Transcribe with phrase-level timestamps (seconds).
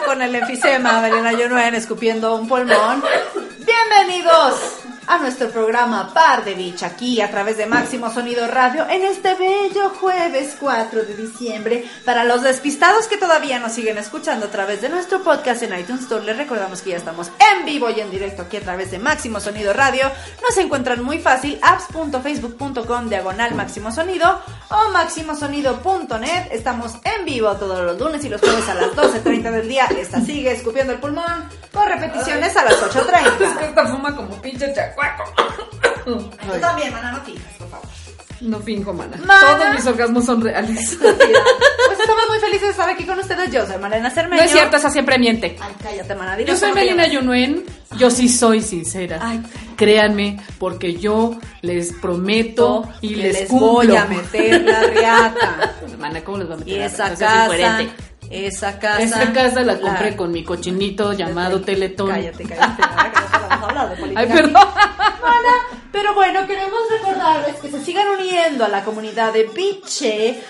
[0.00, 3.02] Con el enfisema Belena Yonuen escupiendo un pulmón.
[3.64, 9.02] Bienvenidos a nuestro programa Par de Beach, aquí a través de Máximo Sonido Radio, en
[9.02, 11.84] este bello jueves 4 de diciembre.
[12.04, 16.02] Para los despistados que todavía nos siguen escuchando a través de nuestro podcast en iTunes
[16.02, 18.98] Store, les recordamos que ya estamos en vivo y en directo aquí a través de
[18.98, 20.10] Máximo Sonido Radio.
[20.42, 26.48] Nos encuentran muy fácil, apps.facebook.com diagonal Máximo Sonido o máximosonido.net.
[26.50, 29.86] Estamos en vivo todos los lunes y los jueves a las 12.30 del día.
[29.98, 33.60] Esta sigue escupiendo el pulmón con repeticiones a las 8.30.
[33.68, 35.24] Esta fuma como pinche chacuaco.
[36.04, 37.88] Tú también, mana, no fijas, por favor.
[38.40, 39.16] No finjo, mana.
[39.24, 39.58] Mana.
[39.58, 40.98] Todos mis orgasmos son reales.
[41.00, 43.50] Pues estamos muy felices de estar aquí con ustedes.
[43.50, 44.40] Yo soy Malena Cermeño.
[44.42, 45.56] No es cierto, esa siempre miente.
[45.60, 46.40] Ay, cállate, mana.
[46.40, 47.06] Yo soy Melina.
[47.06, 47.64] Yunuen.
[47.96, 49.18] Yo sí soy sincera.
[49.22, 49.40] Ay.
[49.76, 53.68] Créanme, porque yo les prometo y que les, les cumplo.
[53.72, 55.74] voy a meter la riata.
[55.98, 57.44] Mana, ¿cómo les va a meter Y la esa riata?
[57.46, 58.04] Eso es casa.
[58.30, 59.00] Esa casa.
[59.02, 62.08] Esta casa la la- compré con mi cochinito llamado Teletón.
[62.10, 64.62] Cállate, cállate, que no podemos hablar de política Ay, perdón.
[65.92, 70.42] Pero bueno, queremos recordarles que se sigan uniendo a la comunidad de Biche.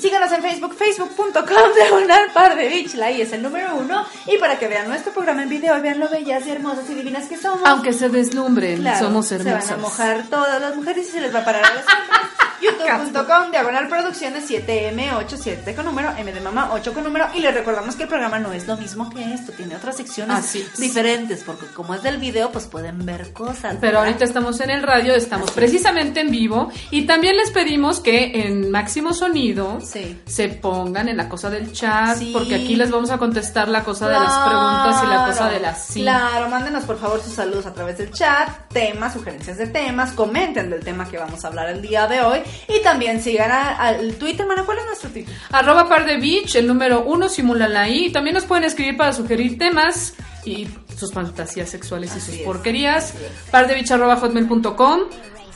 [0.00, 1.44] Síganos en Facebook, facebook.com
[1.74, 4.04] diagonal par de Beach, la I es el número uno.
[4.26, 7.24] Y para que vean nuestro programa en video vean lo bellas y hermosas y divinas
[7.28, 7.62] que somos.
[7.64, 9.70] Aunque se deslumbren, Claro, somos Se hermosas.
[9.70, 12.20] van a mojar todas las mujeres y se les va a parar a las hombres.
[12.60, 17.96] youtube.com diagonal producciones 7M87 con número, M de mamá 8 con número y les recordamos
[17.96, 21.66] que el programa no es lo mismo que esto, tiene otras secciones Así diferentes porque
[21.66, 23.76] como es del video pues pueden ver cosas.
[23.80, 24.04] Pero ¿verdad?
[24.06, 28.70] ahorita estamos en el radio, estamos precisamente en vivo y también les pedimos que en
[28.70, 30.20] máximo sonido Sí.
[30.26, 32.30] se pongan en la cosa del chat Sí.
[32.32, 35.60] porque aquí les vamos a contestar la cosa de las preguntas y la cosa de
[35.60, 36.00] las sí.
[36.02, 40.70] Claro, mándenos por favor sus saludos a través del chat, temas, sugerencias de temas, comenten
[40.70, 44.46] del tema que vamos a hablar el día de hoy y también sigan al Twitter,
[44.46, 45.34] mana, ¿cuál es nuestro Twitter?
[45.50, 48.10] Arroba par de beach, el número uno, simula la I.
[48.10, 50.14] También nos pueden escribir para sugerir temas
[50.44, 53.10] y sus fantasías sexuales y sus es, porquerías.
[53.10, 53.50] así es.
[53.50, 55.00] Par de beach arroba hotmail.com.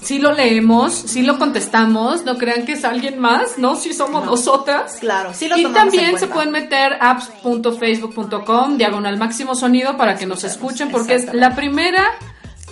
[0.03, 3.77] Si lo leemos, si lo contestamos, no crean que es alguien más, ¿no?
[3.77, 4.97] Si somos nosotras.
[4.99, 10.43] Claro, sí lo Y también se pueden meter apps.facebook.com, diagonal máximo sonido, para que nos
[10.45, 12.03] escuchen, porque es la primera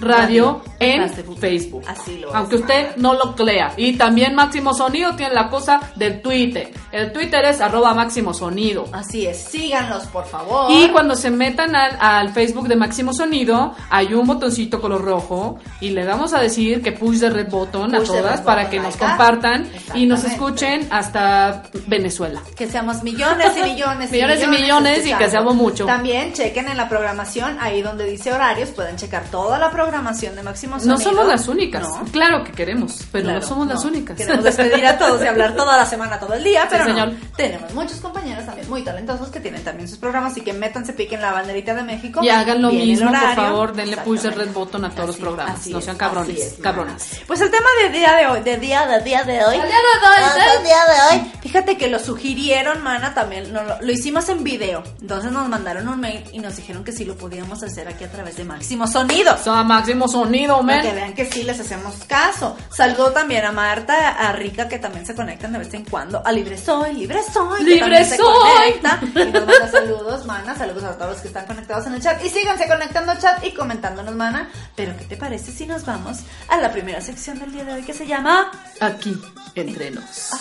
[0.01, 1.39] radio en Facebook.
[1.39, 1.85] Facebook.
[1.87, 2.35] Así lo es.
[2.35, 3.73] Aunque usted no lo crea.
[3.77, 6.71] Y también Máximo Sonido tiene la cosa del Twitter.
[6.93, 8.87] El Twitter es arroba Máximo Sonido.
[8.93, 10.71] Así es, síganlos por favor.
[10.71, 15.59] Y cuando se metan al, al Facebook de Máximo Sonido, hay un botoncito color rojo
[15.81, 18.79] y le vamos a decir que push the red button a Push todas para que
[18.81, 22.41] nos compartan y nos escuchen hasta Venezuela.
[22.57, 25.87] que seamos millones y millones Millones y millones y que seamos mucho.
[25.87, 30.43] También chequen en la programación, ahí donde dice horarios, pueden checar toda la programación de
[30.43, 30.99] Máximo Sonido.
[30.99, 31.83] No somos las únicas.
[31.83, 32.05] No.
[32.13, 34.17] Claro que queremos, pero Claro, no somos las únicas.
[34.17, 37.13] Queremos despedir a todos y hablar toda la semana, todo el día, pero señor.
[37.37, 41.21] tenemos muchos compañeros también muy talentosos que tienen también sus programas y que métanse, piquen
[41.23, 42.21] la banderita de México.
[42.23, 44.45] Y hagan lo el mismo, por favor, denle push the Exactamente.
[44.45, 45.67] red button a todos los programas.
[45.69, 47.09] No sean cabrones, es, cabronas.
[47.27, 49.59] Pues el tema del día de hoy, del día, del día de hoy.
[49.59, 51.33] Del día de hoy, día de hoy.
[51.43, 54.83] Fíjate que lo sugirieron, mana, también no, lo, lo hicimos en video.
[55.01, 58.11] Entonces nos mandaron un mail y nos dijeron que sí lo podíamos hacer aquí a
[58.11, 59.35] través de Máximo Sonido.
[59.35, 62.57] O sea, Máximo Sonido, Para que vean que sí les hacemos caso.
[62.69, 66.21] Saludo también a Marta, a Rica, que también se conectan de vez en cuando.
[66.27, 67.65] A Libre Soy, Libre Soy.
[67.65, 68.27] que Libre se Soy.
[68.27, 69.01] conecta.
[69.03, 70.57] Y nos manda saludos, mana.
[70.57, 72.25] Saludos a todos los que están conectados en el chat.
[72.25, 74.49] Y síganse conectando al chat y comentándonos, mana.
[74.75, 77.83] Pero, ¿qué te parece si nos vamos a la primera sección del día de hoy
[77.83, 78.51] que se llama...
[78.81, 79.17] Aquí,
[79.55, 80.33] entre nos.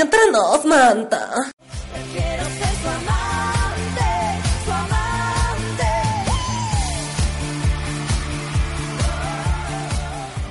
[0.00, 1.28] Aquí entre nos, manta.
[2.12, 4.08] Quiero ser su amante,
[4.64, 5.92] su amante.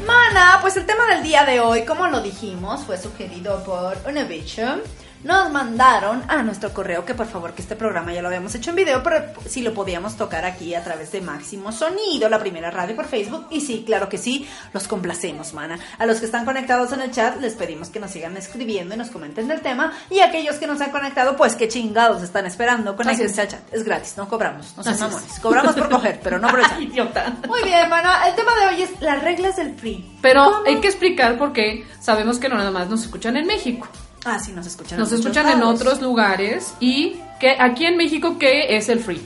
[0.06, 4.82] Mana, pues el tema del día de hoy, como lo dijimos, fue sugerido por Univision.
[5.24, 8.70] Nos mandaron a nuestro correo que por favor que este programa ya lo habíamos hecho
[8.70, 12.72] en video, pero si lo podíamos tocar aquí a través de Máximo Sonido, la primera
[12.72, 13.48] radio por Facebook.
[13.50, 15.78] Y sí, claro que sí, los complacemos, mana.
[15.98, 18.98] A los que están conectados en el chat les pedimos que nos sigan escribiendo y
[18.98, 19.92] nos comenten del tema.
[20.10, 22.96] Y aquellos que no se han conectado, pues qué chingados están esperando.
[22.96, 23.74] Conéctense al chat.
[23.74, 25.40] Es gratis, no cobramos, no sean mamones.
[25.42, 26.80] Cobramos por coger, pero no por el chat.
[26.80, 27.36] Idiota.
[27.46, 28.26] Muy bien, mana.
[28.30, 30.18] El tema de hoy es las reglas del free.
[30.22, 30.66] Pero ¿Cómo?
[30.66, 33.86] hay que explicar porque sabemos que no nada más nos escuchan en México.
[34.26, 35.00] Ah, sí, nos escuchan.
[35.00, 39.26] Nos en escuchan en otros lugares y que aquí en México qué es el free.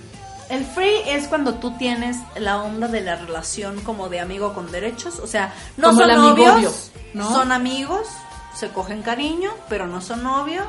[0.50, 4.72] El free es cuando tú tienes la onda de la relación como de amigo con
[4.72, 5.20] derechos.
[5.20, 8.08] O sea, no Como son el novios, son amigos,
[8.56, 10.66] se cogen cariño, pero no son novios,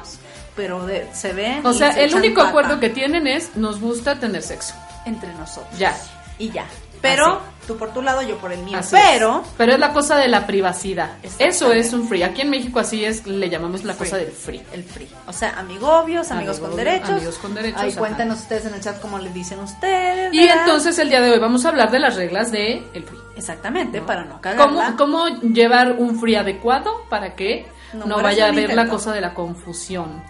[0.56, 1.66] pero de- se ven.
[1.66, 4.74] O sea, se el único pata acuerdo que tienen es nos gusta tener sexo.
[5.04, 5.78] Entre nosotros.
[5.78, 5.94] Ya.
[6.38, 6.64] Y ya.
[7.04, 7.66] Pero Así.
[7.66, 8.78] tú por tu lado, yo por el mío.
[8.78, 9.42] Así pero.
[9.44, 9.48] es.
[9.58, 11.10] pero es la cosa de la privacidad.
[11.38, 12.22] Eso es un free.
[12.22, 14.62] Aquí en México así es, le llamamos la cosa del free.
[14.72, 15.08] El free.
[15.26, 17.10] O sea, amigobios, amigos con derechos.
[17.10, 17.98] amigos con derechos, Ahí ajá.
[18.00, 20.32] cuéntenos ustedes en el chat cómo les dicen ustedes.
[20.32, 20.56] Y ¿verdad?
[20.60, 23.18] entonces el día de hoy vamos a hablar de las reglas de el free.
[23.36, 24.94] Exactamente, para no cagarla.
[24.96, 29.20] ¿Cómo, ¿Cómo llevar un free adecuado para que No vaya a haber la cosa de
[29.20, 30.22] la confusión?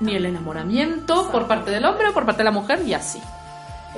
[0.00, 3.20] Ni el enamoramiento por parte del hombre o por parte de la mujer y así.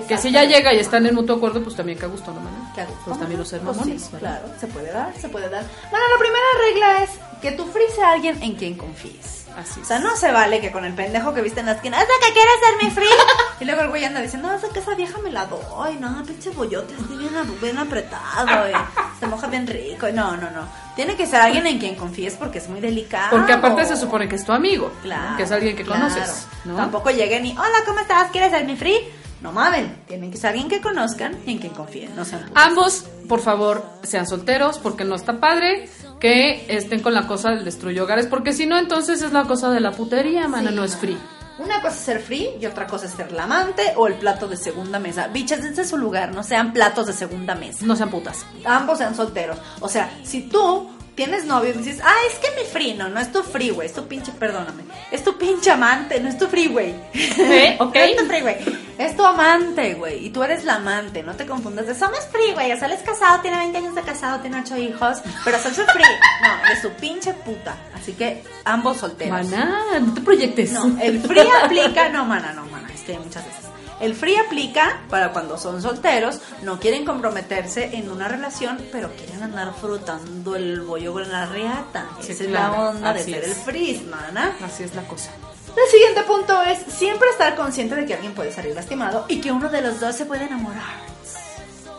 [0.08, 2.40] Que si ya llega y están en mutuo acuerdo, pues también que a gusto, ¿no,
[2.40, 2.72] mana?
[2.74, 3.02] Que a gusto.
[3.06, 5.64] Pues también los ser Pues sí, claro, se puede dar, se puede dar.
[5.90, 7.10] Bueno, la primera regla es
[7.42, 9.46] que tú fríes a alguien en quien confíes.
[9.56, 9.88] Así O es.
[9.88, 12.26] sea, no se vale que con el pendejo que viste en la esquina, ¿es la
[12.26, 13.16] que quieres ser mi free?
[13.60, 16.22] y luego el güey anda diciendo, no, es que esa vieja me la doy, no,
[16.24, 18.72] pinche bollote, así bien, bien apretado, eh,
[19.18, 20.06] se moja bien rico.
[20.14, 20.68] No, no, no.
[20.94, 23.30] Tiene que ser alguien en quien confíes porque es muy delicado.
[23.30, 25.02] Porque aparte se supone que es tu amigo, ¿no?
[25.02, 26.02] Claro, que es alguien que claro.
[26.02, 26.76] conoces, ¿no?
[26.76, 28.30] Tampoco lleguen y, hola, ¿cómo estás?
[28.30, 28.98] ¿Quieres ser mi free?
[29.40, 32.50] No mamen, tienen que ser alguien que conozcan y en quien confíen, no sean.
[32.54, 35.88] Ambos, por favor, sean solteros porque no está padre
[36.20, 39.70] que estén con la cosa del destruye hogares, porque si no, entonces es la cosa
[39.70, 41.16] de la putería, mana, Sí, no es free.
[41.58, 44.48] Una cosa es ser free y otra cosa es ser la amante o el plato
[44.48, 45.28] de segunda mesa.
[45.28, 47.84] Bichas, dense su lugar, no sean platos de segunda mesa.
[47.84, 48.46] No sean putas.
[48.64, 49.58] Ambos sean solteros.
[49.80, 50.88] O sea, si tú
[51.20, 53.86] tienes novio y dices, ah, es que mi free, no, no es tu free, güey,
[53.86, 56.94] es tu pinche, perdóname, es tu pinche amante, no es tu free, güey.
[57.12, 57.76] ¿Eh?
[57.80, 57.94] Ok.
[57.94, 58.56] No es tu free, güey.
[58.96, 62.54] Es tu amante, güey, y tú eres la amante, no te confundas de somos free,
[62.54, 65.58] güey, o sea, él es casado, tiene 20 años de casado, tiene 8 hijos, pero
[65.58, 66.04] soy su free.
[66.42, 67.76] No, eres su pinche puta.
[67.94, 69.44] Así que ambos solteros.
[69.44, 70.72] Maná, no te proyectes.
[70.72, 73.66] No, el free aplica, no, mana, no, mana, es que muchas veces.
[74.00, 79.42] El free aplica para cuando son solteros, no quieren comprometerse en una relación, pero quieren
[79.42, 82.06] andar frotando el bollo con la riata.
[82.20, 83.48] Sí, Esa claro, es la onda de ser es.
[83.48, 84.56] el free, mana.
[84.64, 85.30] Así es la cosa.
[85.68, 89.52] El siguiente punto es siempre estar consciente de que alguien puede salir lastimado y que
[89.52, 91.09] uno de los dos se puede enamorar.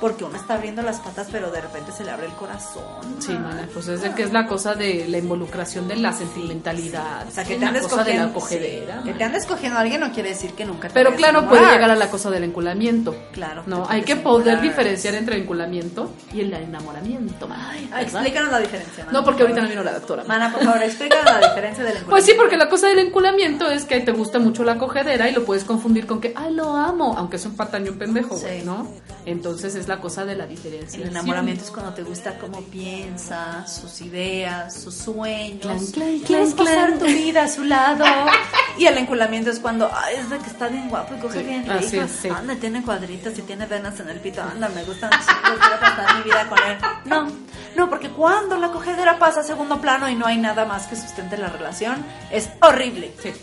[0.02, 2.84] Porque uno está abriendo las patas, pero de repente se le abre el corazón.
[3.20, 7.28] Sí, mana, pues es de que es la cosa de la involucración de la sentimentalidad.
[7.28, 8.40] O sea, que te andes cosa de la cogiendo.
[8.40, 9.02] cogedera.
[9.04, 11.48] sí, que te andes cogiendo a alguien no quiere decir que nunca te Pero claro,
[11.48, 13.16] puede llegar a la cosa del enculamiento.
[13.32, 18.02] Claro, No, hay que poder diferenciar entre el enculamiento y el enamoramiento, mana, ¿verdad?
[18.02, 19.06] Explícanos la diferencia.
[19.06, 20.24] mana, No, porque por ahorita no vino la doctora.
[20.28, 23.86] Mana, por favor, explícanos la diferencia del Pues sí, porque la cosa del enculamiento es
[23.86, 27.16] que te gusta mucho la cogedera y lo puedes confundir con que, ay, lo amo,
[27.18, 28.64] aunque es un pataño un pendejo, güey.
[28.64, 28.88] ¿no?
[29.26, 31.04] Entonces es la cosa de la diferencia.
[31.04, 35.60] El enamoramiento es cuando te gusta cómo piensa, sus ideas, sus sueños.
[35.60, 38.06] Clan, clan, Quieres clan, pasar tu vida a su lado.
[38.78, 41.44] y el enculamiento es cuando, ay, es de que está bien guapo y coge Sí,
[41.46, 42.06] bien así rico.
[42.06, 42.30] es, sí.
[42.30, 44.42] Anda, tiene cuadritos y tiene venas en el pito.
[44.42, 46.78] Anda, me gustan chicos, quiero pasar mi vida con él.
[47.04, 47.28] No,
[47.76, 50.96] no, porque cuando la cogedera pasa a segundo plano y no hay nada más que
[50.96, 53.14] sustente la relación, es horrible.
[53.22, 53.34] Sí.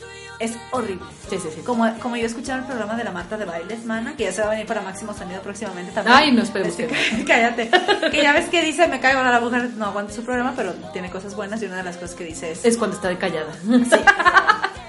[0.41, 1.05] Es horrible.
[1.29, 1.63] Sí, sí, sí.
[1.63, 4.41] Como, como yo escuchaba el programa de la Marta de Bailes, mana, que ya se
[4.41, 6.17] va a venir para Máximo Sonido próximamente también.
[6.17, 7.69] Ay, no, esperemos Este, que Cállate.
[8.11, 10.75] Que ya ves que dice, me caigo a la mujer, no aguanta su programa, pero
[10.93, 12.65] tiene cosas buenas y una de las cosas que dice es...
[12.65, 13.53] Es cuando está de callada.
[13.63, 13.97] Sí.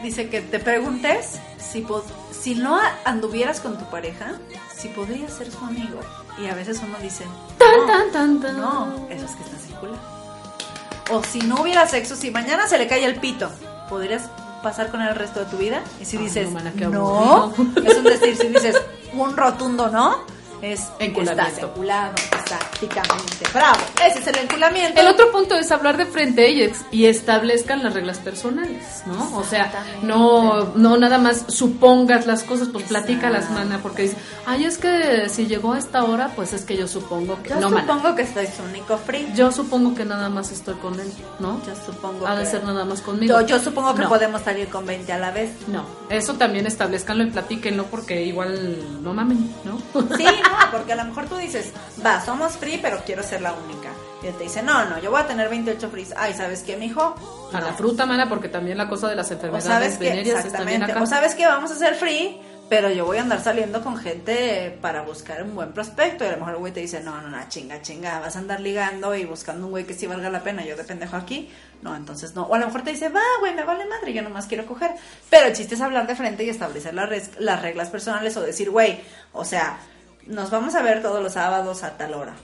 [0.03, 4.34] Dice que te preguntes si, pod- si no anduvieras con tu pareja,
[4.74, 6.00] si podrías ser su amigo.
[6.41, 7.25] Y a veces uno dice,
[7.58, 8.58] Tan, tan, tan, tan.
[8.62, 10.00] no, eso es que estás circular.
[11.12, 13.51] O si no hubiera sexo, si mañana se le cae el pito,
[13.89, 14.29] ¿podrías
[14.61, 15.81] pasar con el resto de tu vida?
[15.99, 17.53] Y si Ay, dices, no,
[17.85, 18.75] es un decir, si dices
[19.13, 20.17] un rotundo no,
[20.61, 21.47] es Enculamiento.
[21.49, 22.13] estás enculado,
[22.50, 23.46] Prácticamente.
[23.53, 23.77] Bravo.
[24.06, 25.00] Ese es el enculamiento.
[25.00, 29.38] El otro punto es hablar de frente y, ex- y establezcan las reglas personales, ¿no?
[29.38, 34.65] O sea, no, no nada más supongas las cosas, pues platícalas, mana, porque dices, ay,
[34.65, 37.50] es que si llegó a esta hora, pues es que yo supongo que...
[37.50, 37.82] Yo no, mana.
[37.88, 39.32] supongo que estoy su único free.
[39.36, 41.62] Yo supongo que nada más estoy con él, ¿no?
[41.65, 43.39] Yo supongo Ha de que- ser nada más conmigo.
[43.41, 44.10] Yo, yo supongo que No.
[44.10, 45.51] podemos salir con 20 a la vez.
[45.68, 49.77] No, eso también establezcanlo y platíquenlo porque igual no mamen, ¿no?
[50.18, 51.72] Sí, no, porque a lo mejor tú dices,
[52.06, 53.89] va, somos free, pero quiero ser la única.
[54.24, 56.13] Y él te dice, no, no, yo voy a tener 28 frees.
[56.15, 57.15] Ay, ¿sabes qué, mijo?
[57.51, 60.46] A la fruta, mana, porque también la cosa de las O enfermedades sabes que, venéreas
[60.46, 61.03] está bien exactamente, acá.
[61.03, 64.77] o sabes que vamos a ser free, pero yo voy a andar saliendo con gente
[64.81, 66.24] para buscar un buen prospecto.
[66.24, 68.39] Y a lo mejor el güey te dice, no, no, no, chinga, chinga, vas a
[68.39, 70.63] andar ligando y buscando un güey que sí valga la pena.
[70.63, 71.50] Yo de pendejo aquí.
[71.81, 72.43] No, entonces no.
[72.43, 74.91] O a lo mejor te dice, va, güey, me vale madre, yo nomás quiero coger.
[75.29, 78.69] Pero el chiste es hablar de frente y establecer las, las reglas personales o decir,
[78.69, 79.00] güey,
[79.34, 79.79] o sea,
[80.27, 82.35] nos vamos a ver todos los sábados a tal hora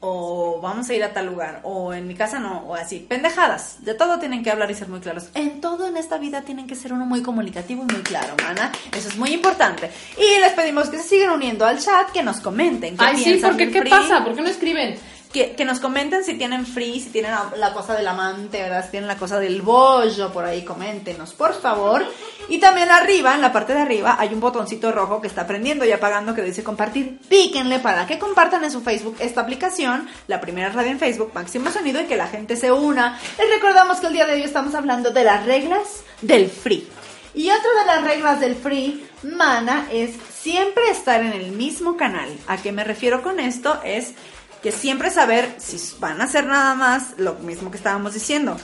[0.00, 3.00] o vamos a ir a tal lugar, o en mi casa no, o así.
[3.00, 3.84] Pendejadas.
[3.84, 5.28] De todo tienen que hablar y ser muy claros.
[5.34, 8.72] En todo en esta vida tienen que ser uno muy comunicativo y muy claro, mana.
[8.96, 9.90] Eso es muy importante.
[10.16, 12.96] Y les pedimos que se sigan uniendo al chat, que nos comenten.
[12.96, 13.90] qué Ay, sí, piensan porque ¿qué free.
[13.90, 14.24] pasa?
[14.24, 14.98] ¿Por qué no escriben?
[15.32, 18.84] Que, nos comenten si tienen free, si tienen la, la cosa del amante, ¿verdad?
[18.84, 22.04] Si tienen la cosa del bollo, por ahí coméntenos, por favor.
[22.48, 25.84] Y también arriba, en la parte de arriba, hay un botoncito rojo que está prendiendo
[25.84, 27.20] y apagando que dice compartir.
[27.28, 31.70] Píquenle para que compartan en su Facebook esta aplicación, la primera radio en Facebook, Máximo
[31.70, 33.20] Sonido, y que la gente se una.
[33.38, 36.88] Les recordamos que el día de hoy estamos hablando de las reglas del free.
[37.34, 42.28] Y otra de las reglas del free, mana, es siempre estar en el mismo canal.
[42.48, 43.80] ¿A qué me refiero con esto?
[43.84, 44.14] Es
[44.62, 48.56] que siempre saber si van a hacer nada más lo mismo que estábamos diciendo.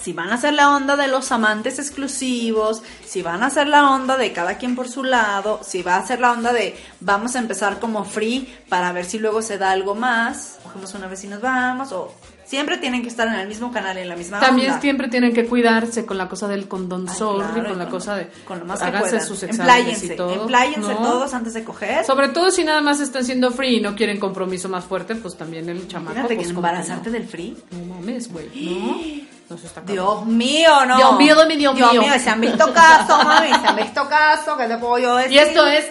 [0.00, 3.90] Si van a hacer la onda de los amantes exclusivos, si van a hacer la
[3.90, 7.34] onda de cada quien por su lado, si va a hacer la onda de vamos
[7.34, 11.24] a empezar como free para ver si luego se da algo más, cogemos una vez
[11.24, 12.14] y nos vamos, o
[12.48, 14.80] siempre tienen que estar en el mismo canal, en la misma También onda.
[14.80, 18.16] siempre tienen que cuidarse con la cosa del condón Ay, sorry, claro, con la cosa
[18.16, 19.26] de con lo más que háganse puedan.
[19.26, 20.42] sus exámenes y todo.
[20.42, 20.96] empláyense ¿no?
[20.96, 22.04] todos antes de coger.
[22.06, 25.36] Sobre todo si nada más están siendo free y no quieren compromiso más fuerte, pues
[25.36, 26.12] también el chamaco.
[26.12, 27.12] Imagínate pues, que embarazarte no.
[27.12, 27.56] del free.
[27.70, 29.28] No mames, güey, ¿no?
[29.56, 29.80] Está.
[29.80, 30.96] Dios mío, no.
[30.96, 32.02] Dios mío, mi Dios mío.
[32.22, 35.32] se han visto casos, mami, se han visto casos, ¿qué te puedo yo decir?
[35.36, 35.86] Y esto es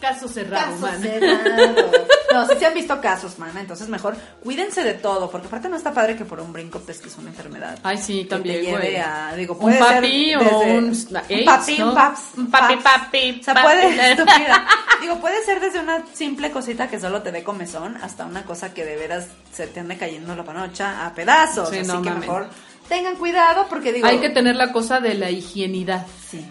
[0.00, 1.00] caso cerrado, Casos man.
[1.02, 1.86] cerrados.
[2.32, 5.76] No, sí se han visto casos, mana, entonces mejor cuídense de todo, porque aparte no
[5.76, 7.78] está padre que por un brinco pesques una enfermedad.
[7.82, 10.84] Ay, sí, que también, te lleve a, digo, Un puede papi ser o desde- un
[11.38, 11.88] un papi, ¿no?
[11.88, 13.66] un paps, Un papi, papi, O sea, papi.
[13.66, 14.66] puede, estúpida.
[15.00, 18.72] Digo, puede ser desde una simple cosita que solo te dé comezón hasta una cosa
[18.74, 21.70] que de veras se te ande cayendo la panocha a pedazos.
[21.70, 22.20] Sí, Así no que mamen.
[22.20, 22.48] mejor
[22.88, 26.06] tengan cuidado porque digo, Hay que tener la cosa de la higienidad.
[26.30, 26.44] Sí,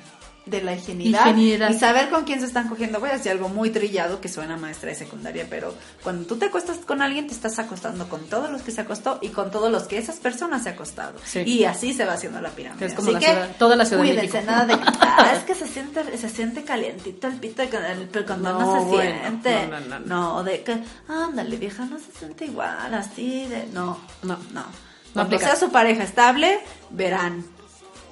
[0.50, 1.70] de la higienidad, Higienidad.
[1.70, 3.00] y saber con quién se están cogiendo.
[3.00, 6.38] Voy a decir algo muy trillado que suena a maestra de secundaria, pero cuando tú
[6.38, 9.52] te acuestas con alguien, te estás acostando con todos los que se acostó y con
[9.52, 11.14] todos los que esas personas se ha acostado.
[11.26, 11.40] Sí.
[11.46, 12.86] Y así se va haciendo la pirámide.
[12.88, 14.52] Es como Así la que ciudad- toda la Ciudad de cuídense, México.
[14.52, 18.54] nada de "Ah, es que se siente, se siente calientito el pito el, pero cuando
[18.54, 19.68] no, No, se bueno, siente.
[19.68, 20.44] no, no, no, no.
[20.44, 20.78] De que,
[21.08, 23.68] ándale, vieja, no se siente igual, así de.
[23.74, 24.38] No, No.
[24.54, 24.66] no.
[25.14, 26.60] Cuando sea su pareja estable,
[26.92, 27.44] verán.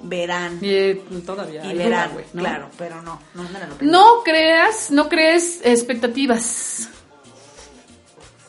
[0.01, 1.65] Verán Y eh, todavía.
[1.65, 2.41] y verán, duda, güey, ¿no?
[2.41, 3.43] claro, pero no, no.
[3.81, 6.89] No creas, no crees expectativas.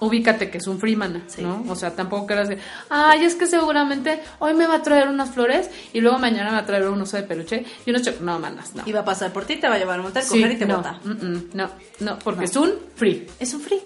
[0.00, 1.42] Ubícate que es un freeman, Sí.
[1.42, 1.64] ¿no?
[1.68, 5.30] O sea, tampoco creas de, ay, es que seguramente hoy me va a traer unas
[5.30, 8.38] flores y luego mañana me va a traer un oso de peluche y unos No,
[8.38, 8.84] manas, no.
[8.86, 10.56] Y va a pasar por ti, te va a llevar a motel, Sí, coger y
[10.56, 11.00] te no, bota.
[11.02, 12.46] mm, mm, no, no, porque No.
[12.46, 13.26] es un free.
[13.40, 13.80] Es un free.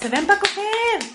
[0.00, 1.10] Se ven para coger.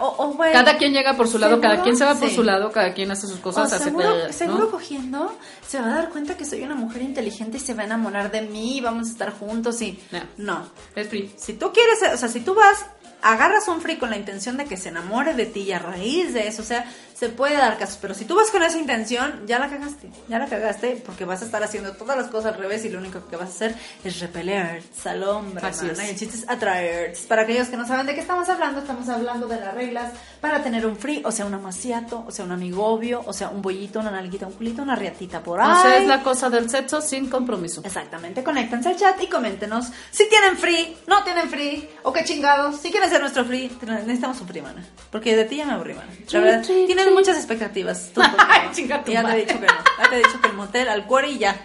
[0.00, 2.34] O, o, Cada quien llega por su lado, cada quien se va por Sí.
[2.34, 5.34] su lado, cada quien hace sus o cosas, hace seguro, seguro cogiendo
[5.66, 8.30] se va a dar cuenta que soy una mujer inteligente y se va a enamorar
[8.30, 9.98] de mí y vamos a estar juntos y...
[10.10, 10.20] No.
[10.36, 10.66] No.
[10.94, 11.32] Es free.
[11.36, 12.86] Si tú quieres, o sea, si tú vas,
[13.22, 16.34] agarras un free con la intención de que se enamore de ti y a raíz
[16.34, 16.84] de eso, o sea,
[17.24, 20.38] se puede dar casos, pero si tú vas con esa intención, ya la cagaste, ya
[20.38, 23.26] la cagaste porque vas a estar haciendo todas las cosas al revés y lo único
[23.28, 25.98] que vas a hacer es repeler al hombre, Así es.
[26.02, 27.14] y el chiste es atraer.
[27.26, 30.12] Para aquellos que no saben de qué estamos hablando, estamos hablando de las reglas
[30.42, 33.62] para tener un free, o sea, un amaciato, o sea, un amigobio, o sea, un
[33.62, 35.72] bollito, una nalguita, un culito, una riatita por ahí.
[35.72, 37.80] O sea, es la cosa del sexo sin compromiso.
[37.84, 42.80] Exactamente, conéctense al chat y coméntenos si tienen free, no tienen free, o qué chingados,
[42.80, 44.84] si quieren ser nuestro free, necesitamos un free, mana.
[45.10, 46.08] Porque de ti ya me aburrí, mana.
[46.30, 46.86] La verdad, tri.
[47.14, 48.10] Muchas expectativas.
[48.14, 50.48] tú, Ay, chinga tu ya te he dicho que no, ya te he dicho que
[50.48, 51.56] el motel al cuore y ya.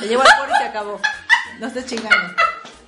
[0.00, 1.00] Le llevo al cuore y se acabó.
[1.58, 2.34] No estés chingando.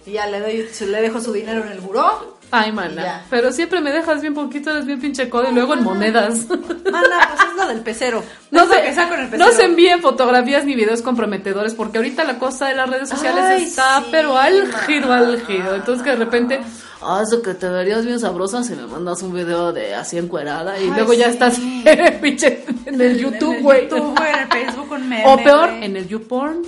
[0.05, 2.39] Y ya le doy, le dejo su dinero en el buró.
[2.55, 3.25] Ay, mana.
[3.31, 6.47] Pero siempre me dejas bien poquito, eres bien pinche codo y luego en monedas.
[6.51, 8.23] Mana, pues es lo del pecero.
[8.51, 9.49] No se, que saco en el pecero.
[9.49, 13.45] no se envíen fotografías ni videos comprometedores porque ahorita la cosa de las redes sociales
[13.47, 15.75] Ay, está sí, pero álgido, álgido.
[15.75, 16.61] Entonces que de repente,
[17.05, 20.79] ah, eso que te verías bien sabrosa si me mandas un video de así encuerada
[20.79, 21.59] y Ay, luego ya estás
[22.23, 23.83] pinche, en el YouTube, En el güey.
[23.89, 25.25] YouTube, güey, en el Facebook, un meme.
[25.27, 25.85] O peor, güey.
[25.85, 26.63] en el YouPorn.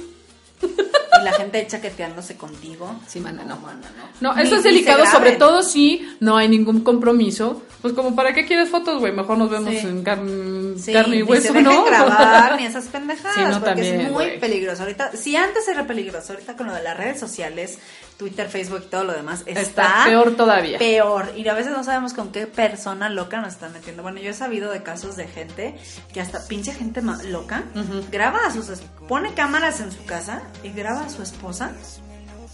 [0.62, 2.94] Y la gente chaqueteándose contigo.
[3.06, 3.56] Sí, mana, no.
[3.58, 3.82] mana,
[4.20, 4.30] no.
[4.30, 7.62] No, Ni- eso es ni se delicado, sobre todo si no hay ningún compromiso.
[7.82, 9.12] Pues como, ¿para qué quieres fotos, güey?
[9.12, 9.86] Mejor nos vemos Sí.
[9.86, 11.84] en carne, Sí, carne y ni hueso, se dejen ¿no?
[11.84, 14.40] grabar ni esas pendejadas Sí, no, porque también, es muy güey.
[14.40, 17.78] peligroso ahorita si antes era peligroso ahorita con lo de las redes sociales
[18.16, 20.78] Twitter Facebook y todo lo demás está, Está peor todavía.
[20.78, 21.32] peor.
[21.36, 24.02] Y a veces no sabemos con qué persona loca nos están metiendo.
[24.02, 25.76] Bueno yo he sabido de casos de gente
[26.12, 27.64] que hasta pinche gente loca
[28.10, 28.66] graba a sus
[29.08, 31.72] pone cámaras en su casa y graba a su esposa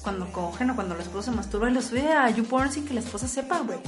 [0.02, 2.94] cuando cogen o cuando la esposa se masturba y lo sube a YouPorn sin que
[2.94, 3.78] la esposa sepa güey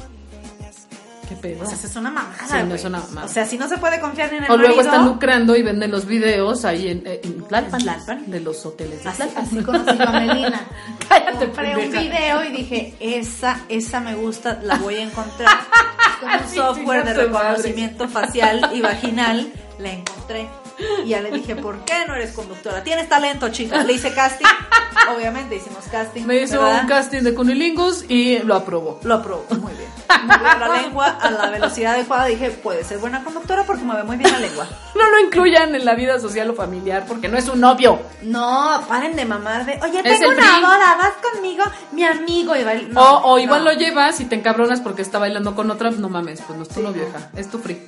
[1.35, 1.65] Qué pedo.
[1.65, 3.27] o sea, es una mamada, Sí, no es una mamada.
[3.27, 5.63] O sea, si no se puede confiar en el O luego marido, están lucrando y
[5.63, 8.31] venden los videos ahí en, eh, en Tlalpan, Tlalpan.
[8.31, 9.45] de los hoteles de Así, Tlalpan.
[9.45, 10.61] así conocí yo a Melina.
[11.09, 12.03] Cállate, Compré un pendeja.
[12.03, 15.49] video y dije, esa, esa me gusta, la voy a encontrar.
[16.21, 20.49] Con un software de reconocimiento facial y vaginal, la encontré.
[21.05, 22.83] Y ya le dije, ¿por qué no eres conductora?
[22.83, 23.83] Tienes talento, chica.
[23.85, 24.47] Le hice casting.
[25.17, 26.25] Obviamente hicimos casting.
[26.27, 26.83] Me hizo ¿verdad?
[26.83, 29.01] un casting de cunilingus y lo aprobó.
[29.03, 29.89] Lo aprobó, muy bien.
[30.25, 32.27] Movió la lengua a la velocidad adecuada.
[32.27, 34.67] Dije, puede ser buena conductora porque mueve muy bien la lengua.
[34.95, 37.99] No lo incluyan en la vida social o familiar porque no es un novio.
[38.23, 42.55] No, paren de mamar de, oye, Es tengo una boda, vas conmigo, mi amigo.
[42.55, 43.73] Y bail- no, o o igual no.
[43.73, 46.69] lo llevas y te encabronas porque está bailando con otra, no mames, pues no es
[46.69, 47.81] tu novio, hija, es tu free.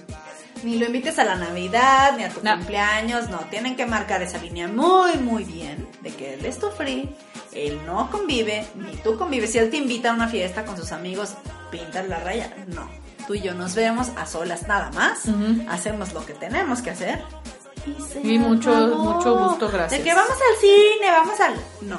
[0.64, 2.56] Ni lo invites a la Navidad, ni a tu No.
[2.56, 3.38] cumpleaños, no.
[3.50, 7.14] Tienen que marcar esa línea muy, muy bien de que él es tu free,
[7.52, 9.52] él no convive, ni tú convives.
[9.52, 11.35] Si él te invita a una fiesta con sus amigos,
[11.71, 12.52] pintas la raya.
[12.68, 12.88] No.
[13.26, 15.23] Tú y yo nos vemos a solas nada más,
[15.68, 17.23] hacemos lo que tenemos que hacer.
[18.23, 18.97] Y, Y mucho- acabó.
[19.14, 20.00] mucho gusto, gracias.
[20.02, 21.54] De que vamos al cine, vamos al...
[21.83, 21.99] No.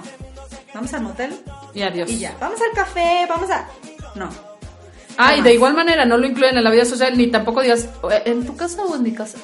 [0.73, 1.39] Vamos al motel
[1.75, 2.09] Y adiós.
[2.09, 2.35] y ya.
[2.39, 3.67] Vamos al café, vamos a...
[4.15, 4.29] No.
[5.17, 7.89] Ah, y de igual manera no lo incluyen en la vida social ni tampoco digas
[8.11, 9.37] "Eh, en tu casa o en mi casa.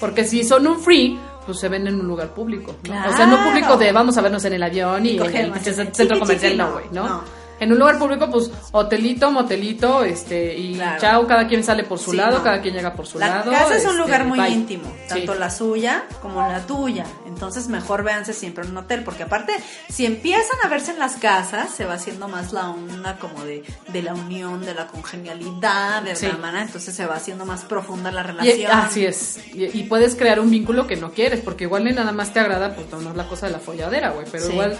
[0.00, 2.74] Porque si son un free, pues se ven en un lugar público.
[2.88, 2.94] ¿no?
[3.08, 5.60] O sea, no público de vamos a vernos en el avión y, en el
[5.94, 7.08] centro comercial, no, güey, ¿no?
[7.08, 7.45] no.
[7.58, 11.00] En un lugar público, pues hotelito, motelito, este, y Claro.
[11.00, 12.44] chao, cada quien sale por su Sí, lado, no.
[12.44, 13.50] cada quien llega por su La lado.
[13.50, 14.50] casa es un este, lugar muy bye.
[14.50, 15.38] íntimo, tanto Sí.
[15.38, 17.04] la suya como la tuya.
[17.26, 19.54] Entonces mejor véanse siempre en un hotel, porque aparte,
[19.88, 23.62] si empiezan a verse en las casas, se va haciendo más la onda como de,
[23.88, 26.26] de la unión, de la congenialidad, de Sí.
[26.26, 28.70] la hermana, entonces se va haciendo más profunda la Y- relación.
[28.72, 29.38] así es.
[29.54, 32.40] Y, y puedes crear un vínculo que no quieres, porque igual ni nada más te
[32.40, 34.26] agrada, pues no es la cosa de la folladera, güey.
[34.30, 34.78] Pero igual.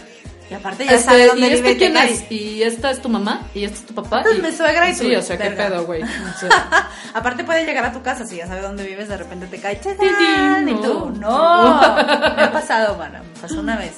[0.48, 2.30] Y aparte ya Este, sabe dónde ¿Y vive este y quién es?
[2.30, 3.42] ¿Y esta es tu mamá?
[3.54, 4.20] ¿Y este es tu papá?
[4.20, 5.66] Esta es mi suegra y Sí, o sea, qué verga.
[5.68, 6.02] pedo, güey.
[6.36, 9.46] O sea, Aparte puede llegar a tu casa, si ya sabe dónde vives, de repente
[9.46, 11.80] te cae, y tú, no.
[12.36, 13.94] me ha pasado, mana, me pasó una vez.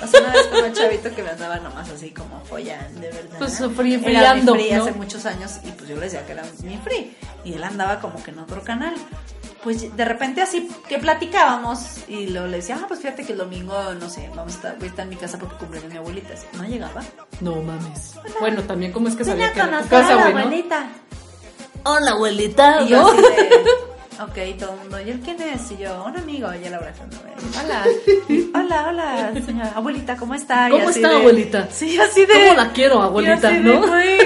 [0.00, 3.38] Pasó una vez con un chavito que me andaba nomás así como follando, de verdad.
[3.38, 4.82] Pues, free- Era mi friando, free ¿no?
[4.82, 7.16] hace muchos años y pues yo le decía que era mi free.
[7.44, 8.94] Y él andaba como que en otro canal.
[9.66, 13.38] Pues de repente así que platicábamos y luego le decía, ah, pues fíjate que el
[13.38, 15.98] domingo, no sé, vamos a estar, voy a estar en mi casa porque cumpleaños mi
[15.98, 16.34] abuelita.
[16.34, 17.02] Así, No llegaba.
[17.40, 18.14] no mames.
[18.38, 20.86] Bueno, también, ¿cómo es que sabía que era tu conocer a casa, la abuelita.
[21.84, 22.82] Hola, abuelita.
[22.82, 25.68] Y yo así de, ok, todo el mundo, ¿y él quién es?
[25.72, 27.16] Y yo, un amigo, y él abrazando.
[27.58, 27.84] Hola,
[28.54, 30.68] hola, hola, señora, abuelita, ¿cómo está?
[30.68, 31.68] Y ¿Cómo así está, de- abuelita?
[31.72, 32.32] Sí, así de...
[32.34, 33.84] ¿Cómo la quiero, y abuelita, de, no?
[33.84, 34.18] güey,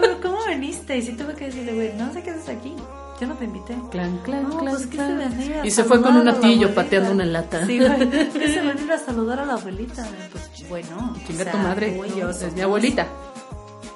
[0.00, 0.96] ¿cómo, ¿cómo veniste?
[0.96, 2.74] Y sí tuve que decirle, güey, no sé qué haces aquí,
[3.20, 3.76] yo no te invité.
[3.90, 5.08] Clan, clan, No, clan, pues que clan.
[5.08, 7.66] se venía Y se fue con un atillo pateando una lata.
[7.66, 10.06] Sí, güey, que se van a ir a saludar a la abuelita.
[10.32, 11.92] Pues bueno, Chinga o sea, tu madre.
[11.92, 13.06] tú y yo Es mi abuelita.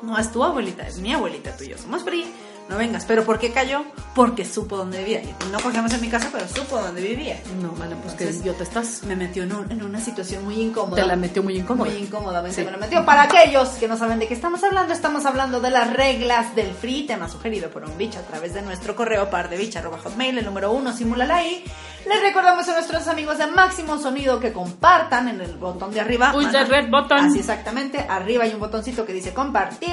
[0.02, 2.26] no, es tu abuelita, es mi abuelita, tú y yo somos free.
[2.68, 3.84] No vengas, pero ¿por qué cayó?
[4.14, 5.20] Porque supo dónde vivía.
[5.22, 7.38] Y No cogemos en mi casa, pero supo dónde vivía.
[7.60, 9.02] No, mana, pues que Entonces, idiota estás.
[9.04, 11.02] Me metió en, un- en una situación muy incómoda.
[11.02, 11.90] Te la metió muy incómoda.
[11.90, 12.64] Muy incómodamente Sí.
[12.64, 13.04] me la metió.
[13.04, 16.72] Para aquellos que no saben de qué estamos hablando, estamos hablando de las reglas del
[16.72, 20.92] free, tema sugerido por un bicho a través de nuestro correo hotmail, el número uno,
[20.96, 21.62] simúlala ahí.
[22.08, 26.32] Les recordamos a nuestros amigos de Máximo Sonido que compartan en el botón de arriba.
[26.34, 27.26] Uy, red button.
[27.26, 29.90] Así exactamente, arriba hay un botoncito que dice compartir.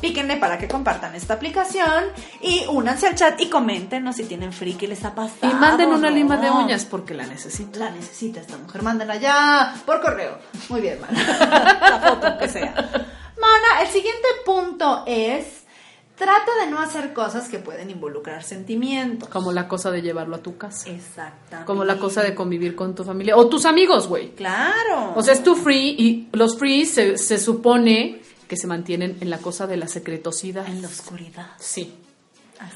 [0.00, 2.04] Píquenle para que compartan esta aplicación
[2.40, 5.52] y únanse al chat y coméntenos si tienen free que les ha pasado.
[5.52, 7.78] Y manden una lima de uñas porque la necesito.
[7.78, 10.38] La necesita esta mujer, mándenla ya por correo.
[10.68, 11.78] Muy bien, mana.
[11.80, 12.72] La foto que sea.
[13.40, 15.60] Mana, el siguiente punto es
[16.20, 19.28] trata de no hacer cosas que pueden involucrar sentimientos.
[19.30, 20.90] Como la cosa de llevarlo a tu casa.
[20.90, 21.66] Exactamente.
[21.66, 23.36] Como la cosa de convivir con tu familia.
[23.36, 24.32] O tus amigos, güey.
[24.32, 25.14] Claro.
[25.16, 28.19] O sea, es tu free y los free se, se supone
[28.50, 30.66] que se mantienen en la cosa de la secretosidad.
[30.66, 31.52] en la oscuridad.
[31.60, 31.94] Sí.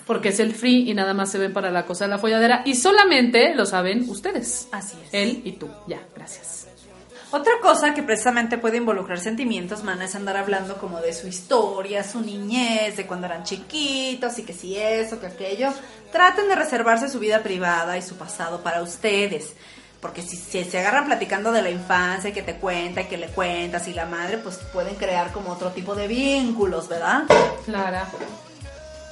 [0.06, 2.62] Porque es el free y nada más se ven para la cosa de la folladera
[2.64, 4.68] y solamente lo saben ustedes.
[4.70, 5.08] Así es.
[5.12, 5.68] Él y tú.
[5.88, 6.68] Ya, gracias.
[7.32, 12.04] Otra cosa que precisamente puede involucrar sentimientos, mana, es andar hablando como de su historia,
[12.04, 15.70] su niñez, de cuando eran chiquitos y que si eso, que aquello.
[16.12, 19.54] Traten de reservarse su vida privada y su pasado para ustedes.
[20.04, 23.28] Porque si, si se agarran platicando de la infancia, que te cuenta y que le
[23.28, 27.22] cuentas y la madre, pues pueden crear como otro tipo de vínculos, ¿verdad?
[27.64, 28.06] Clara.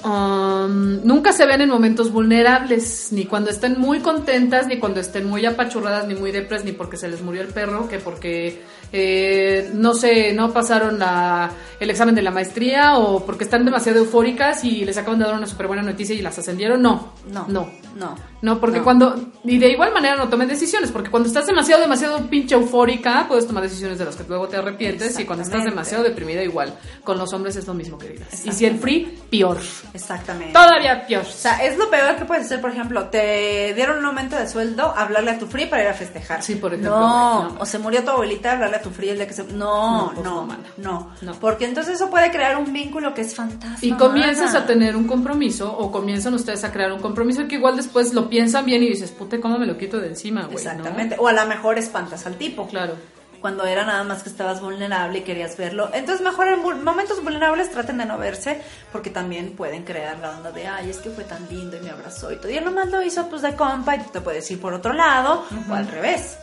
[0.03, 5.27] Um, nunca se ven en momentos vulnerables, ni cuando estén muy contentas, ni cuando estén
[5.27, 9.71] muy apachurradas, ni muy depres, ni porque se les murió el perro, que porque eh,
[9.73, 14.63] no sé, no pasaron la, el examen de la maestría o porque están demasiado eufóricas
[14.63, 16.83] y les acaban de dar una súper buena noticia y las ascendieron.
[16.83, 17.45] No, No.
[17.47, 17.67] no.
[17.95, 18.32] No.
[18.43, 18.83] No, porque No.
[18.83, 19.15] cuando.
[19.45, 23.47] Y de igual manera no tomen decisiones, porque cuando estás demasiado, demasiado pinche eufórica, puedes
[23.47, 25.17] tomar decisiones de las que luego te arrepientes.
[25.17, 26.77] Y cuando estás demasiado deprimida, igual.
[27.05, 28.45] Con los hombres es lo mismo, queridas.
[28.45, 29.57] Y si el free, peor.
[29.93, 30.51] Exactamente.
[30.53, 31.23] Todavía peor.
[31.23, 34.47] O sea, es lo peor que puedes hacer, por ejemplo, te dieron un aumento de
[34.47, 36.43] sueldo, hablarle a tu free para ir a festejar.
[36.43, 37.55] Sí, por ejemplo, No, no.
[37.59, 39.43] o se murió tu abuelita, hablarle a tu free el día que se...
[39.45, 40.63] No, No, no, no, mana.
[40.77, 41.33] no, No.
[41.39, 43.95] Porque entonces eso puede crear un vínculo que es fantástico.
[43.95, 47.75] Y comienzas a tener un compromiso, o comienzan ustedes a crear un compromiso que igual
[47.77, 50.53] después lo piensan bien y dices, puta, ¿cómo me lo quito de encima, güey?
[50.53, 50.71] ¿no?
[50.71, 51.17] Exactamente.
[51.19, 52.67] O a lo mejor espantas al tipo.
[52.67, 52.95] Claro.
[53.39, 55.91] Cuando era nada más que estabas vulnerable y querías verlo.
[55.93, 58.59] Entonces, mejor en momentos vulnerables traten de no verse,
[58.91, 61.91] porque también pueden crear la onda de, ay, es que fue tan lindo y me
[61.91, 62.49] abrazó y todo.
[62.49, 64.93] Y él nomás lo hizo pues de compa y tú te puedes ir por otro
[64.93, 66.37] lado o al revés.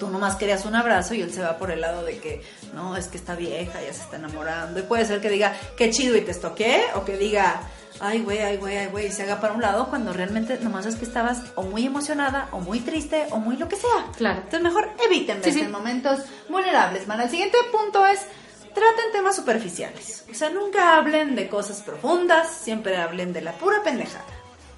[0.00, 2.96] Tú nomás querías un abrazo y él se va por el lado de que, no,
[2.96, 4.80] es que está vieja, ya se está enamorando.
[4.80, 7.60] Y puede ser que diga, qué chido y te estoqué, o que diga,
[8.00, 10.86] ay, güey, ay, güey, ay, güey, y se haga para un lado cuando realmente nomás
[10.86, 14.06] es que estabas o muy emocionada, o muy triste, o muy lo que sea.
[14.16, 14.38] Claro.
[14.38, 17.20] Entonces mejor eviten Sí, en momentos vulnerables, man.
[17.20, 18.20] El siguiente punto es
[18.74, 20.24] traten temas superficiales.
[20.30, 24.24] O sea, nunca hablen de cosas profundas, siempre hablen de la pura pendejada.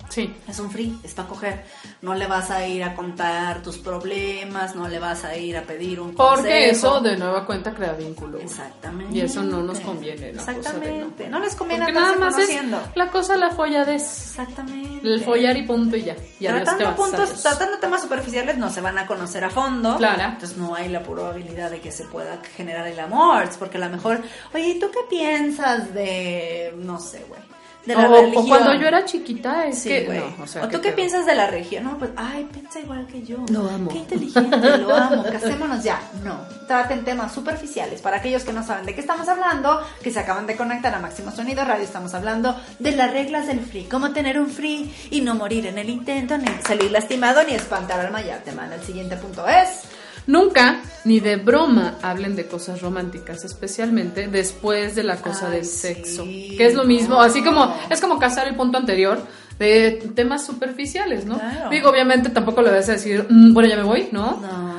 [0.08, 0.34] Sí.
[0.46, 1.64] Es un free, es para coger.
[2.02, 5.62] No le vas a ir a contar tus problemas, no le vas a ir a
[5.62, 6.70] pedir un Porque consejo.
[6.70, 8.38] eso de nueva cuenta crea vínculo.
[8.38, 9.16] Exactamente.
[9.16, 10.32] Y eso no nos conviene.
[10.32, 11.00] La Exactamente.
[11.14, 11.40] Cosa de no.
[11.40, 12.78] les conviene Porque nada más conociendo.
[12.80, 14.02] es la cosa la folladez.
[14.02, 15.06] Exactamente.
[15.08, 16.16] El follar y punto y ya.
[16.38, 17.42] Y tratando puntos, adiós.
[17.42, 19.96] tratando temas superficiales no se van a conocer a fondo.
[19.96, 20.22] Claro.
[20.22, 23.48] Entonces no hay la probabilidad de que se pueda generar el amor.
[23.58, 24.20] Porque a lo mejor,
[24.52, 27.40] oye, ¿y tú qué piensas de, no sé, güey?
[27.86, 28.44] De la o, religión.
[28.44, 30.04] o cuando yo era chiquita, es Sí, que.
[30.06, 30.18] güey.
[30.20, 31.84] no, o sea, o tú qué piensas de la religión?
[31.84, 33.38] No, pues, ay, piensa igual que yo.
[33.50, 33.90] Lo amo.
[33.90, 35.22] Qué inteligente, lo amo.
[35.24, 36.00] Casémonos ya.
[36.22, 36.38] No.
[36.66, 38.00] Traten temas superficiales.
[38.00, 40.98] Para aquellos que no saben de qué estamos hablando, que se acaban de conectar a
[40.98, 43.84] Máximo Sonido Radio, estamos hablando de las reglas del free.
[43.84, 48.00] Cómo tener un free y no morir en el intento, ni salir lastimado, ni espantar
[48.00, 48.72] al mayate, man.
[48.72, 49.82] El siguiente punto es.
[50.26, 55.64] Nunca, ni de broma, hablen de cosas románticas, especialmente después de la cosa Ay, del
[55.66, 56.24] sí, sexo.
[56.24, 57.20] Que es lo mismo, no.
[57.20, 59.20] así como, es como casar el punto anterior
[59.58, 61.38] de temas superficiales, ¿no?
[61.38, 61.70] Claro.
[61.70, 64.40] Digo, obviamente tampoco le vas a decir, "Mm, bueno, ya me voy, ¿no?
[64.40, 64.74] No.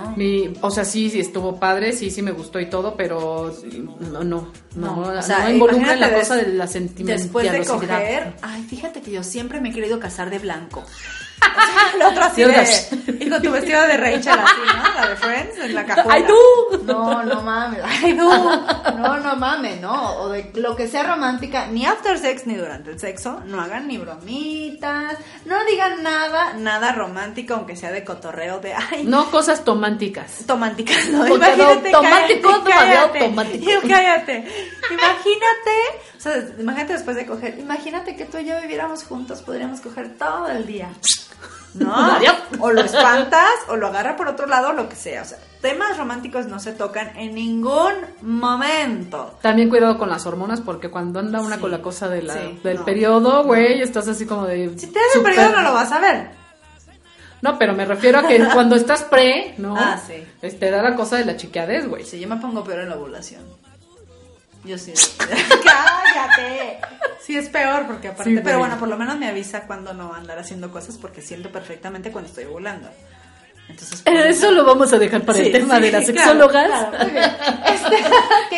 [0.61, 3.53] O sea, sí, sí estuvo padre, sí, sí me gustó y todo, pero
[3.99, 8.63] no, no, no, o no, sea, involucra la cosa de la Después de coger, ay,
[8.63, 10.85] fíjate que yo siempre me he querido casar de blanco.
[11.95, 14.93] El otro así de, y con tu vestido de Rachel así, ¿no?
[15.01, 16.13] La de Friends en la cajuela.
[16.13, 16.83] ¡Ay, tú!
[16.83, 17.81] No, no mames.
[17.85, 18.29] Ay, tú.
[18.29, 20.13] No, no mames, no.
[20.19, 23.41] O de lo que sea romántica, ni after sex ni durante el sexo.
[23.45, 25.17] No hagan ni bromitas.
[25.45, 30.43] No digan nada, nada romántico, aunque sea de cotorreo de, ay, No cosas tománticas.
[30.45, 31.27] tománticas, ¿no?
[31.27, 33.87] Imagínate, automático, cállate, cállate.
[33.87, 34.47] cállate.
[34.91, 35.75] Imagínate,
[36.29, 40.47] sea, imagínate después de coger, imagínate que tú y yo viviéramos juntos, podríamos coger todo
[40.47, 40.89] el día.
[41.73, 41.93] No,
[42.61, 45.21] o lo espantas, o lo agarra por otro lado, lo que sea.
[45.23, 49.37] O sea, temas románticos no se tocan en ningún momento.
[49.41, 52.33] También cuidado con las hormonas porque cuando anda una Sí, con la cosa de la,
[52.33, 52.85] sí, del no.
[52.85, 54.69] periodo, güey, estás así como de...
[54.77, 56.29] Si te das el periodo no lo vas a ver.
[57.41, 59.75] No, pero me refiero a que cuando estás pre, ¿no?
[59.77, 60.25] Ah, sí.
[60.49, 62.03] Te da la cosa de la chiqueadez, güey.
[62.03, 63.43] Sí, yo me pongo peor en la ovulación.
[64.65, 64.93] Yo sí.
[65.63, 66.79] ¡Cállate!
[67.21, 68.35] Sí, es peor porque aparte.
[68.35, 70.97] Sí, pero bueno, por lo menos me avisa cuando no va a andar haciendo cosas
[70.97, 72.89] porque siento perfectamente cuando estoy ovulando.
[73.67, 74.03] Entonces.
[74.05, 76.67] Eh, Eso lo vamos a dejar para Sí, el tema sí, de las sexólogas.
[76.67, 76.97] claro.
[77.03, 77.97] Este,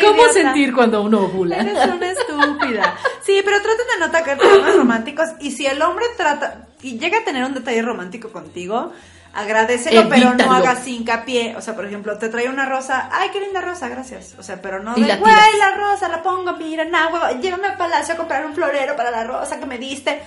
[0.04, 0.32] ¿Cómo idiota.
[0.34, 1.56] sentir cuando uno ovula?
[1.56, 2.94] Eres una estúpida.
[3.24, 5.28] Sí, pero traten de no atacar temas románticos.
[5.40, 8.92] Y si el hombre trata y llega a tener un detalle romántico contigo,
[9.34, 11.56] agradecelo, pero no hagas hincapié.
[11.56, 13.08] O sea, por ejemplo, te trae una rosa.
[13.12, 14.34] Ay, qué linda rosa, gracias.
[14.38, 17.76] O sea, pero no de, güey, la rosa, la pongo, mira, na, huevo, llévame al
[17.76, 20.20] palacio a comprar un florero para la rosa que me diste.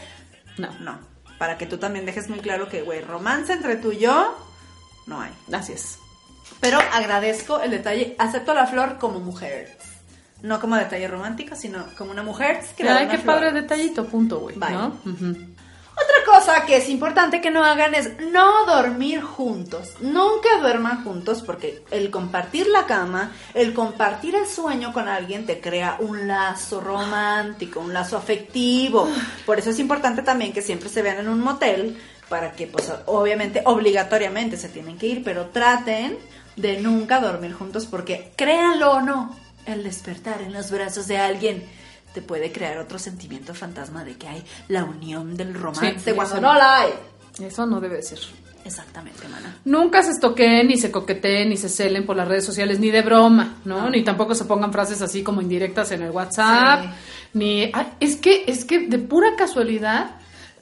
[0.57, 0.99] No, No,
[1.37, 4.37] para que tú también dejes muy claro que, güey, romance entre tú y yo,
[5.07, 5.31] no hay.
[5.53, 5.97] así es.
[6.59, 9.75] Pero agradezco el detalle, acepto la flor como mujer.
[10.43, 13.35] No como detalle romántico, sino como una mujer que Ay, qué flor.
[13.35, 14.55] padre detallito, punto, güey.
[14.57, 14.97] ¿no?
[15.93, 19.95] Otra cosa que es importante que no hagan es no dormir juntos.
[19.99, 25.59] Nunca duerman juntos porque el compartir la cama, el compartir el sueño con alguien te
[25.59, 29.07] crea un lazo romántico, un lazo afectivo.
[29.45, 31.97] Por eso es importante también que siempre se vean en un motel
[32.29, 36.17] para que, pues, obviamente, obligatoriamente se tienen que ir, pero traten
[36.55, 41.63] de nunca dormir juntos porque, créanlo o no, el despertar en los brazos de alguien
[42.13, 46.41] te puede crear otro sentimiento fantasma de que hay la unión del romance Sí, cuando
[46.41, 46.89] no la hay.
[47.39, 48.19] Eso no debe ser.
[48.63, 49.57] Exactamente, mana.
[49.65, 53.01] Nunca se estoqueen, ni se coqueteen, ni se celen por las redes sociales, ni de
[53.01, 53.89] broma, ¿no?
[53.89, 56.89] Ni tampoco se pongan frases así como indirectas en el WhatsApp, Sí.
[57.33, 57.71] ni...
[57.73, 60.11] Ay, es que, es que de pura casualidad,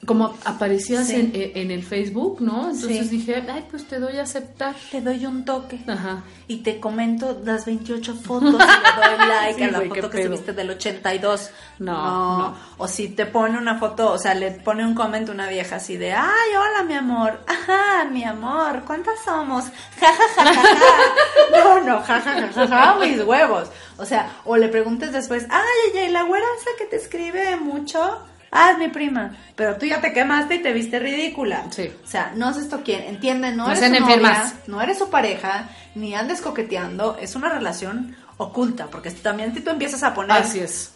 [0.06, 1.14] como aparecías Sí.
[1.16, 2.70] en, en el Facebook, ¿no?
[2.70, 3.18] Entonces Sí.
[3.18, 4.74] dije, ay, pues te doy a aceptar.
[4.90, 5.78] Te doy un toque.
[5.86, 6.22] Ajá.
[6.48, 10.18] Y te comento las 28 fotos y le doy like Sí, a la foto que
[10.18, 10.26] pedo.
[10.28, 11.50] subiste del 82.
[11.80, 12.56] No, no.
[12.78, 15.96] O si te pone una foto, o sea, le pone un comment una vieja así
[15.98, 17.40] de, ay, hola, mi amor.
[17.46, 19.64] Ajá, mi amor, ¿cuántas somos?
[20.00, 21.58] Ja, ja, ja, ja, ja.
[21.64, 23.68] No, no, ja, ja, ja, ja, ja, mis huevos.
[23.98, 25.60] O sea, o le preguntes después, ay,
[25.92, 28.18] ay, ay, la güera esa que te escribe mucho.
[28.52, 29.36] Ah, es mi prima.
[29.54, 31.66] Pero tú ya te quemaste y te viste ridícula.
[31.70, 31.90] Sí.
[32.04, 35.08] O sea, no se esto quién, entiende, no, No eres su novia, no eres su
[35.10, 40.32] pareja, ni andes coqueteando, es una relación oculta, porque también si tú empiezas a poner
[40.38, 40.90] Así es.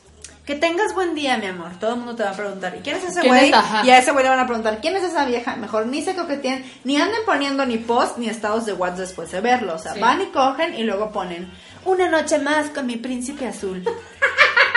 [0.46, 2.96] que tengas buen día, mi amor, todo el mundo te va a preguntar, ¿y quién
[2.96, 3.50] es ese ¿Quién güey?
[3.50, 3.56] es?
[3.84, 5.54] Y a ese güey le van a preguntar, ¿quién es esa vieja?
[5.56, 9.40] Mejor ni se coqueteen, ni anden poniendo ni post ni estados de WhatsApp después de
[9.40, 10.00] verlo, o sea, Sí.
[10.00, 11.52] van y cogen y luego ponen
[11.84, 13.84] una noche más con mi príncipe azul.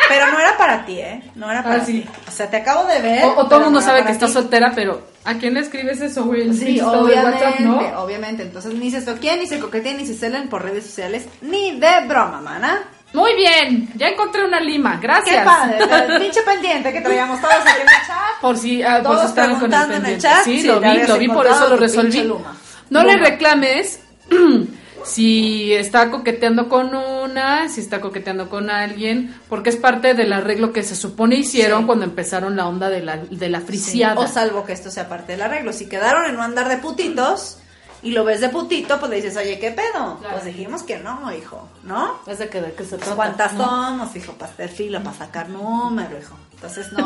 [0.08, 1.22] Pero no era para ti, ¿eh?
[1.36, 2.02] No era para Ah, sí.
[2.02, 2.10] ti.
[2.28, 3.24] O sea, te acabo de ver.
[3.26, 6.02] O, o todo el mundo no sabe que estás soltera, pero ¿a quién le escribes
[6.02, 6.54] eso, güey?
[6.54, 7.80] Sí, obviamente, WhatsApp, ¿no?
[8.04, 8.43] obviamente.
[8.43, 12.06] Entonces ni se toqueen, ni se coqueteen, ni se celen por redes sociales, ni de
[12.08, 12.80] broma, mana.
[13.13, 15.38] Muy bien, ya encontré una lima, gracias.
[15.39, 15.78] Qué padre,
[16.15, 18.41] el pinche pendiente que traíamos todos aquí en el chat.
[18.41, 20.80] Por si, ah, por Todos si estaban con el preguntando en el chat Sí, lo
[20.82, 22.22] vi, lo vi, por eso lo resolví.
[22.24, 22.56] luma.
[22.89, 24.02] No le reclames
[25.03, 30.73] si está coqueteando con una, si está coqueteando con alguien, porque es parte del arreglo
[30.73, 31.86] que se supone hicieron Sí.
[31.86, 34.19] cuando empezaron la onda de la, de la Sí, friciada.
[34.19, 35.73] O salvo que esto sea parte del arreglo.
[35.73, 37.60] Si quedaron en no andar de putitos
[38.03, 40.17] y lo ves de putito, pues le dices, oye, ¿qué pedo?
[40.19, 40.33] Claro.
[40.33, 42.19] Pues dijimos que no, hijo, ¿no?
[42.27, 44.33] Es de que, de que se Pues, trata, ¿Cuántas somos, hijo?
[44.33, 46.36] Para hacer filo, para sacar número, hijo.
[46.58, 47.06] Entonces, no,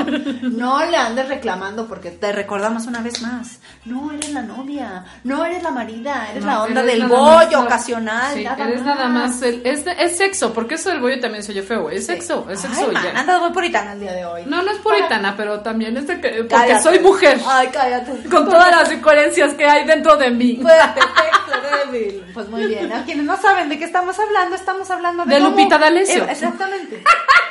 [0.50, 3.60] no le andes reclamando porque te recordamos una vez más.
[3.84, 7.10] No eres la novia, no eres la marida, eres No, la onda eres del más
[7.20, 8.34] bollo la- ocasional.
[8.34, 9.42] Sí, nada eres nada más.
[9.42, 11.90] el- es, es sexo, porque eso del bollo también se oye feo.
[11.90, 12.14] Es Sí.
[12.14, 13.20] sexo, es Ay, sexo man, ya.
[13.20, 14.44] andas muy puritana el día de hoy.
[14.46, 16.30] No, no es puritana, pero también es de que.
[16.30, 16.84] Porque Cállate.
[16.84, 17.38] soy mujer.
[17.46, 18.30] Ay, cállate.
[18.30, 20.60] Con todas las incoherencias que hay dentro de mí.
[20.62, 22.24] Fuerte, efecto, débil.
[22.34, 22.94] Pues muy bien.
[22.94, 25.36] A quienes no saben de qué estamos hablando, estamos hablando de.
[25.36, 26.24] De cómo- Lupita D'Alessio.
[26.24, 27.04] Exactamente.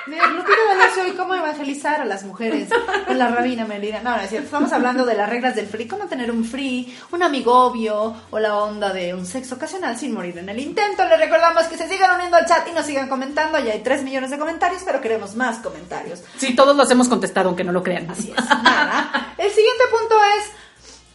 [0.06, 2.68] De Lupita D'Alessio y cómo evangelizar a las mujeres
[3.06, 4.00] con la rabina Melina.
[4.02, 4.46] No, no es cierto.
[4.46, 5.88] Estamos hablando de las reglas del free.
[5.88, 10.38] Cómo tener un free, un amigobio o la onda de un sexo ocasional sin morir
[10.38, 11.04] en el intento.
[11.06, 13.58] Les recordamos que se sigan uniendo al chat y nos sigan comentando.
[13.58, 16.22] Ya hay 3 millones de comentarios, pero queremos más comentarios.
[16.36, 18.10] Sí, todos los hemos contestado, aunque no lo crean.
[18.10, 18.48] Así es.
[18.62, 19.34] Nada.
[19.38, 20.50] El siguiente punto es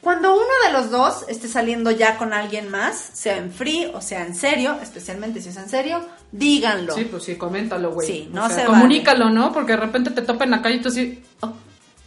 [0.06, 4.02] cuando uno de los dos esté saliendo ya con alguien más, sea en free o
[4.02, 6.00] sea en serio, especialmente si es en serio,
[6.38, 6.94] díganlo.
[6.96, 8.08] Sí, pues sí, coméntalo, güey.
[8.08, 9.52] Sí, O no sea, se Comunícalo, ¿no?
[9.52, 11.22] Porque de repente te topa en la calle y tú así.
[11.42, 11.54] oh,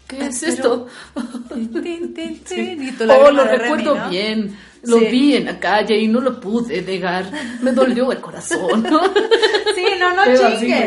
[0.07, 0.87] ¿Qué es Pero- esto?
[3.09, 4.09] Oh, lo Remy, recuerdo ¿no?
[4.11, 4.57] bien.
[4.85, 5.07] Lo Sí.
[5.07, 7.31] vi en la calle y no lo pude negar.
[7.63, 8.83] Me dolió el corazón.
[8.83, 9.01] ¿no?
[9.75, 10.25] Sí, no, no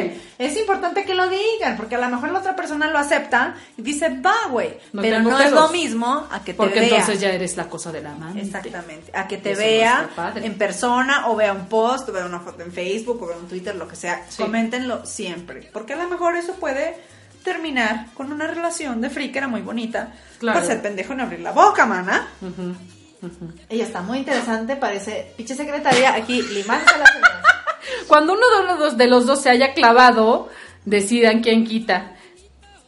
[0.01, 0.11] güey.
[0.45, 3.81] Es importante que lo digan, porque a lo mejor la otra persona lo acepta y
[3.81, 4.77] dice, va, güey.
[4.93, 6.89] No Pero no es lo mismo a que te Porque vea.
[6.89, 8.41] entonces ya eres la cosa de la amante.
[8.41, 12.39] Exactamente, a que te Eso vea en persona o vea un post, o vea una
[12.39, 14.25] foto en Facebook o vea un Twitter, lo que sea.
[14.29, 14.41] Sí.
[14.41, 16.97] Coméntenlo siempre, porque a lo mejor eso puede
[17.43, 20.13] terminar con una relación de free que era muy bonita.
[20.39, 20.59] Claro.
[20.59, 22.27] Por ser pendejo en abrir la boca, mana.
[22.41, 22.75] Ujú.
[23.69, 27.45] Ella está muy interesante, parece pinche secretaria aquí limándose uñas.
[28.07, 30.49] Cuando uno de los, dos, de los dos se haya clavado,
[30.85, 32.15] decidan quién quita.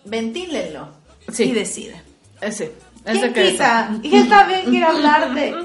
[0.05, 0.89] Ventílenlo
[1.31, 1.43] Sí.
[1.45, 2.01] y deciden.
[2.41, 2.73] Ese.
[3.03, 3.91] ¿Quién ese que quita?
[4.01, 5.55] Y está bien quiere hablar de...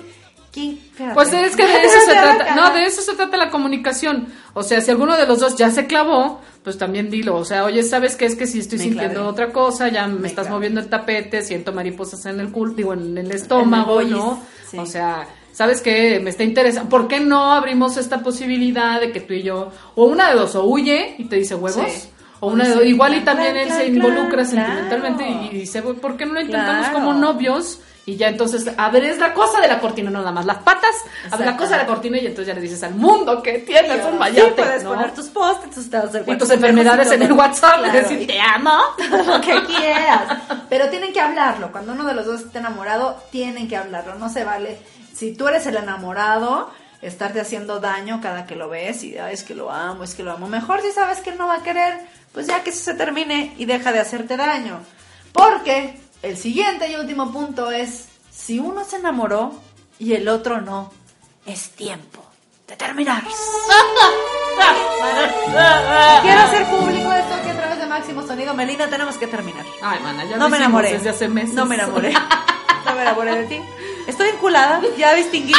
[1.14, 2.54] Pues es que de eso se trata.
[2.56, 4.28] No, de eso se trata la comunicación.
[4.54, 7.36] O sea, si alguno de los dos ya se clavó, pues también dilo.
[7.36, 8.26] O sea, oye, ¿sabes qué?
[8.26, 11.42] Es que si estoy Me sintiendo otra cosa, ya me, Me estás moviendo el tapete,
[11.42, 14.42] siento mariposas en el culo, digo, en el estómago, ¿no?
[14.68, 14.78] sí.
[14.78, 16.20] O sea, ¿sabes qué?
[16.20, 16.88] Me está interesando.
[16.88, 20.54] ¿Por qué no abrimos esta posibilidad de que tú y yo, o una de dos,
[20.54, 21.86] o huye y te dice huevos?
[21.90, 22.08] Sí.
[22.40, 25.48] O una de dos, igual y claro, también él claro, se involucra claro, sentimentalmente y
[25.58, 27.80] dice, "Güey, ¿por qué no lo intentamos como novios?
[28.06, 30.94] Y ya entonces abres la cosa de la cortina, no nada más las patas,
[31.30, 34.02] abres la cosa de la cortina y entonces ya le dices al mundo que tienes
[34.02, 34.94] un Sí, puedes ¿no?
[34.94, 38.26] poner tus posts, tus estados de Y tus WhatsApp, enfermedades en el WhatsApp, Claro, decir
[38.26, 38.78] te amo.
[39.26, 40.38] lo que quieras.
[40.70, 41.70] Pero tienen que hablarlo.
[41.70, 44.14] Cuando uno de los dos está enamorado, tienen que hablarlo.
[44.14, 44.78] No se vale.
[45.18, 46.70] Si tú eres el enamorado,
[47.02, 50.22] estarte haciendo daño cada que lo ves y "Ay, es que lo amo, es que
[50.22, 50.46] lo amo.
[50.46, 51.98] Mejor si sabes que él no va a querer,
[52.32, 54.80] pues ya que eso se termine y deja de hacerte daño.
[55.32, 59.52] Porque el siguiente y último punto es, si uno se enamoró
[59.98, 60.92] y el otro no,
[61.46, 62.24] es tiempo
[62.68, 63.22] de terminar.
[66.22, 69.64] Quiero hacer público esto que a través de Máximo Sonido, Melina, tenemos que terminar.
[69.82, 70.92] Ay, mana, ya no me enamoré.
[70.92, 71.54] desde hace meses.
[71.54, 72.12] No me enamoré.
[72.84, 73.60] No me enamoré de ti.
[74.08, 75.52] Estoy enculada, ya distinguí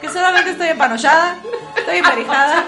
[0.00, 1.36] que solamente estoy empanochada,
[1.76, 2.64] estoy emperijada.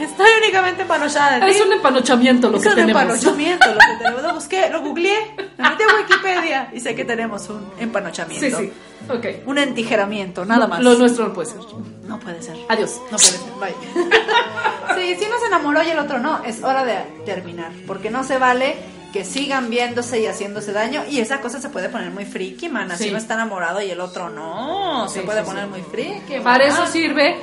[0.00, 1.44] Estoy únicamente empanochada.
[1.48, 3.02] Es un empanochamiento lo Es que un tenemos.
[3.02, 4.22] empanochamiento lo que tenemos.
[4.22, 8.58] Lo busqué, lo googleé, me metí a Wikipedia y sé que tenemos un Sí, empanochamiento.
[8.58, 8.72] sí.
[9.10, 9.26] Ok.
[9.46, 10.80] Un entijeramiento, nada más.
[10.80, 11.58] Lo nuestro no puede ser.
[12.04, 12.56] No puede ser.
[12.68, 13.00] Adiós.
[13.10, 13.74] No puede ser, bye.
[14.96, 17.72] sí, si uno se enamoró y el otro no, es hora de terminar.
[17.86, 18.76] Porque no se vale
[19.12, 21.04] que sigan viéndose y haciéndose daño.
[21.08, 22.90] Y esa cosa se puede poner muy friki, man.
[22.92, 23.10] Así Sí.
[23.10, 25.08] uno está enamorado y el otro no.
[25.08, 26.40] Se puede sí, poner muy friki.
[26.42, 26.74] Para man.
[26.74, 27.36] eso sirve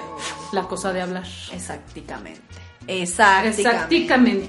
[0.51, 1.23] la cosa de hablar.
[1.51, 2.41] Exactamente.
[2.87, 3.61] Exactamente.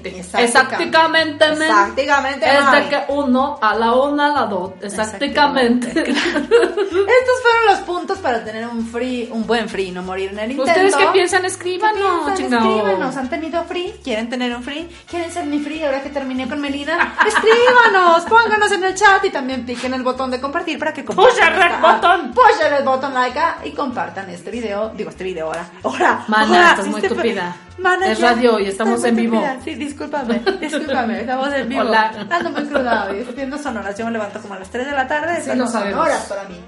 [0.09, 0.19] Exactamente.
[0.19, 0.43] Exactamente.
[0.43, 1.47] Exactamente.
[1.49, 1.69] men.
[1.69, 4.73] Exactamente, Es de que uno a la una a la dos.
[4.81, 5.87] Exactamente.
[5.99, 10.51] Estos fueron los puntos para tener un free, un buen free, no morir en el
[10.51, 10.71] intento.
[10.71, 11.45] ¿Ustedes qué piensan?
[11.45, 12.35] Escríbanos, piensan?
[12.35, 12.77] chingado.
[12.77, 13.95] Escríbanos, ¿han tenido free?
[14.03, 14.89] ¿Quieren tener un free?
[15.09, 17.15] ¿Quieren ser mi free ahora que terminé con Melina?
[17.27, 21.33] Escríbanos, pónganos en el chat y también piquen el botón de compartir para que compartan.
[21.33, 22.31] Push el button.
[22.33, 24.89] Push el red button like ah, y compartan este video.
[24.89, 25.69] Digo, este video ahora.
[25.83, 26.25] Ahora.
[26.27, 27.55] Mana, estás muy estúpida.
[27.77, 29.35] Mana, Es radio y estamos en vivo.
[29.35, 29.61] estúpida.
[29.63, 31.81] Sí, discúlpame, discúlpame, estamos en vivo.
[31.81, 32.27] Hola.
[32.29, 33.97] Ando muy cruda hoy, viendo sonoras.
[33.97, 35.41] Yo me levanto como a las 3 de la tarde.
[35.41, 35.71] Sí, sabemos.
[35.71, 36.59] sonoras para mí.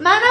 [0.00, 0.26] Mana,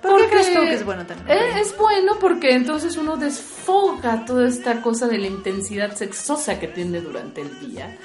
[0.00, 1.60] ¿por qué crees tú que es bueno un Eh?
[1.60, 7.00] Es bueno porque entonces uno desfoga toda esta cosa de la intensidad sexosa que tiene
[7.00, 7.98] durante el día.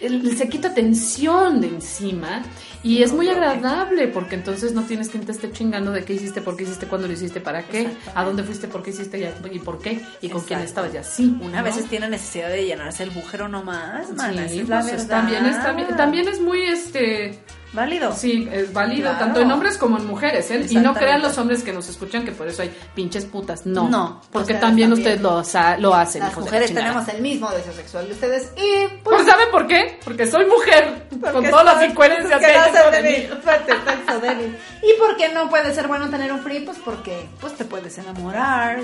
[0.00, 2.42] El- se quita tensión de encima
[2.82, 6.40] y es muy agradable porque entonces no tienes quien te esté chingando de qué hiciste,
[6.40, 9.18] por qué hiciste, cuándo lo hiciste, para qué, a dónde fuiste, por qué hiciste
[9.52, 11.36] y, por qué y con quién estabas y así.
[11.42, 11.64] Una ¿no?
[11.64, 15.06] veces tiene necesidad de llenarse el bujero nomás, esa Sí, es la pues, verdad.
[15.08, 17.38] también, es, también, también es muy este
[17.72, 18.12] Válido.
[18.12, 19.18] Sí, es válido, Claro.
[19.26, 20.66] tanto en hombres como en mujeres, ¿eh?
[20.68, 23.64] Y no crean los hombres que nos escuchan que por eso hay pinches putas.
[23.64, 23.88] No.
[23.88, 24.92] No, Porque también, también.
[24.92, 25.42] ustedes lo,
[25.78, 29.26] lo hacen, Las la mujeres tenemos el mismo deseo sexual de ustedes y ¿Por pues
[29.26, 29.98] saben por qué?
[30.04, 31.06] Porque soy mujer.
[31.10, 33.30] con Porque todas las incoherencias que de.
[34.82, 36.60] ¿Y por qué no puede ser bueno tener un free?
[36.60, 38.80] Pues porque pues te puedes enamorar,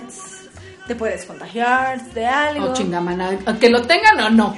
[0.87, 2.71] te puedes contagiar de algo.
[2.71, 3.37] Oh, chingamana.
[3.61, 4.57] Que lo tengan o no.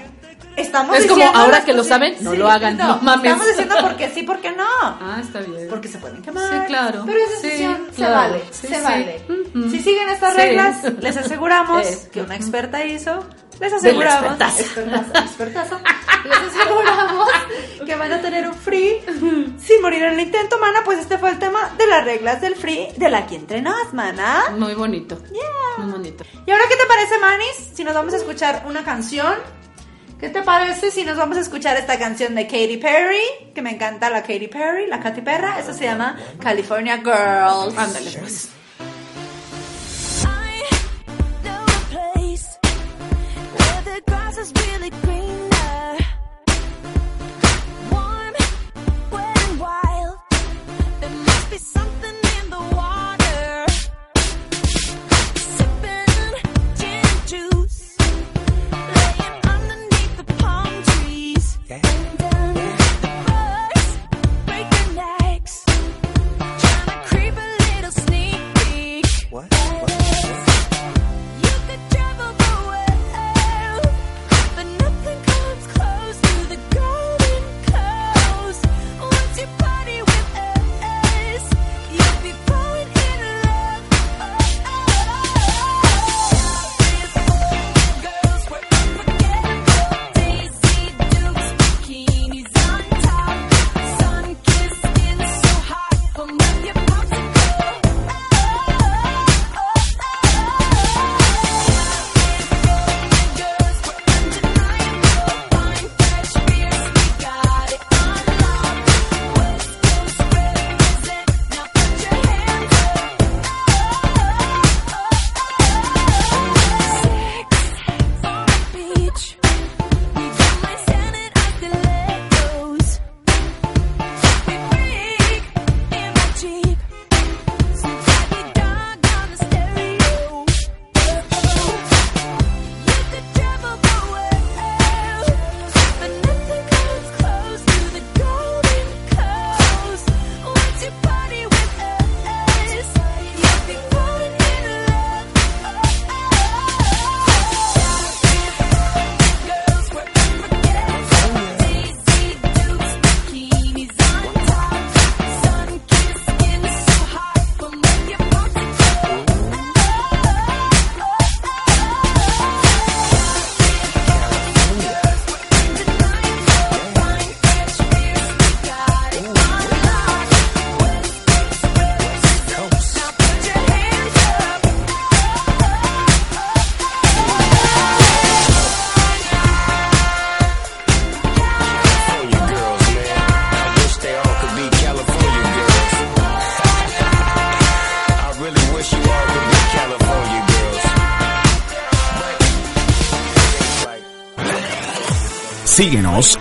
[0.59, 3.25] Estamos Es como, ahora que lo saben, no lo hagan, no mames.
[3.33, 4.64] Estamos diciendo porque sí, porque no.
[4.83, 5.68] Ah, está bien.
[5.71, 6.44] Porque se pueden quemar.
[6.51, 7.03] Sí, claro.
[7.07, 8.14] Pero es Sí, decisión, se claro.
[8.14, 8.83] vale, Sí, se sí.
[8.83, 9.23] vale.
[9.71, 10.40] Si siguen estas Sí.
[10.40, 13.25] reglas, les aseguramos que una experta hizo,
[13.61, 15.21] les aseguramos, expertaza.
[15.25, 15.81] expertaza,
[16.25, 17.29] les aseguramos
[17.87, 19.01] que van a tener un free
[19.59, 22.55] sin morir en el intento, mana, pues este fue el tema de las reglas del
[22.57, 24.44] free de la que entre nos, mana.
[24.57, 25.18] Muy bonito.
[25.79, 26.25] Muy bonito.
[26.47, 27.71] ¿Y ahora qué te parece, Manis?
[27.75, 29.35] Si nos vamos a escuchar una canción.
[30.18, 33.52] ¿Qué te parece si nos vamos a escuchar esta canción de Katy Perry?
[33.54, 35.61] Que me encanta la Katy Perry, la Katy Perra.
[35.61, 37.74] Eso se llama California Girls.
[38.18, 38.48] Pues.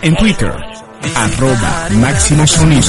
[0.00, 0.52] Síguenos en Twitter,
[1.16, 2.82] arroba Máximo Sonido.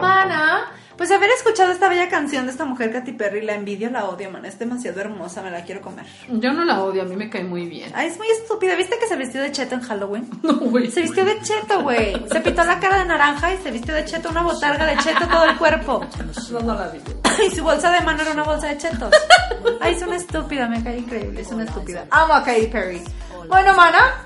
[0.00, 4.06] Mana, pues haber escuchado esta bella canción de esta mujer Katy Perry, la envidio, la
[4.06, 4.48] odio, mana.
[4.48, 6.06] Es demasiado hermosa, me la quiero comer.
[6.28, 7.90] Yo no la odio, a mí me cae muy bien.
[7.94, 8.74] Ay, es muy estúpida.
[8.76, 10.28] ¿Viste que se vistió de cheto en Halloween?
[10.42, 10.90] No, güey.
[10.90, 12.14] Se vistió de cheto, güey.
[12.30, 15.26] Se pintó la cara de naranja y se vistió de cheto, una botarga de cheto
[15.28, 16.04] todo el cuerpo.
[16.52, 16.98] No, no la vi.
[17.46, 19.12] Y su bolsa de mano era una bolsa de chetos.
[19.80, 22.06] Ay, es una estúpida, me cae increíble, es una estúpida.
[22.10, 23.02] Amo a Katy Perry.
[23.48, 24.24] Bueno, mana,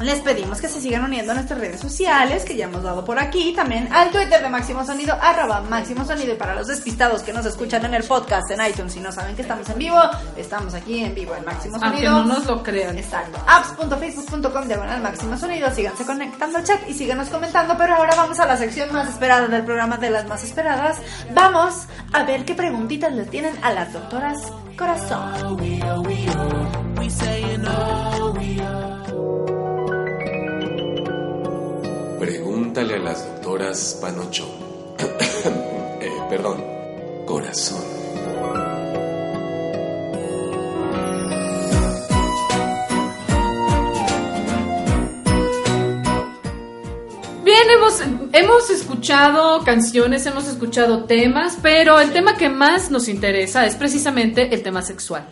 [0.00, 3.18] les pedimos que se sigan uniendo a nuestras redes sociales, que ya hemos dado por
[3.18, 7.32] aquí, también al Twitter de Máximo Sonido, arroba Máximo Sonido, y para los despistados que
[7.32, 10.00] nos escuchan en el podcast, en iTunes, y no saben que estamos en vivo,
[10.36, 12.24] estamos aquí en vivo en Máximo Aunque Sonido.
[12.24, 12.96] no nos lo crean.
[12.96, 13.38] Exacto.
[13.46, 15.70] apps.facebook.com diagonal máximo sonido.
[15.70, 17.76] Síganse conectando al chat y síganos comentando.
[17.76, 20.98] Pero ahora vamos a la sección más esperada del programa de las más esperadas.
[21.34, 24.36] Vamos a ver qué preguntitas le tienen a las doctoras
[24.76, 25.58] corazón.
[32.78, 34.46] Pregúntale a las doctoras Panocho.
[36.00, 36.64] Eh, perdón,
[37.26, 37.82] corazón.
[47.44, 48.00] Bien, hemos,
[48.32, 54.54] hemos escuchado canciones, hemos escuchado temas, pero el tema que más nos interesa es precisamente
[54.54, 55.26] el tema sexual.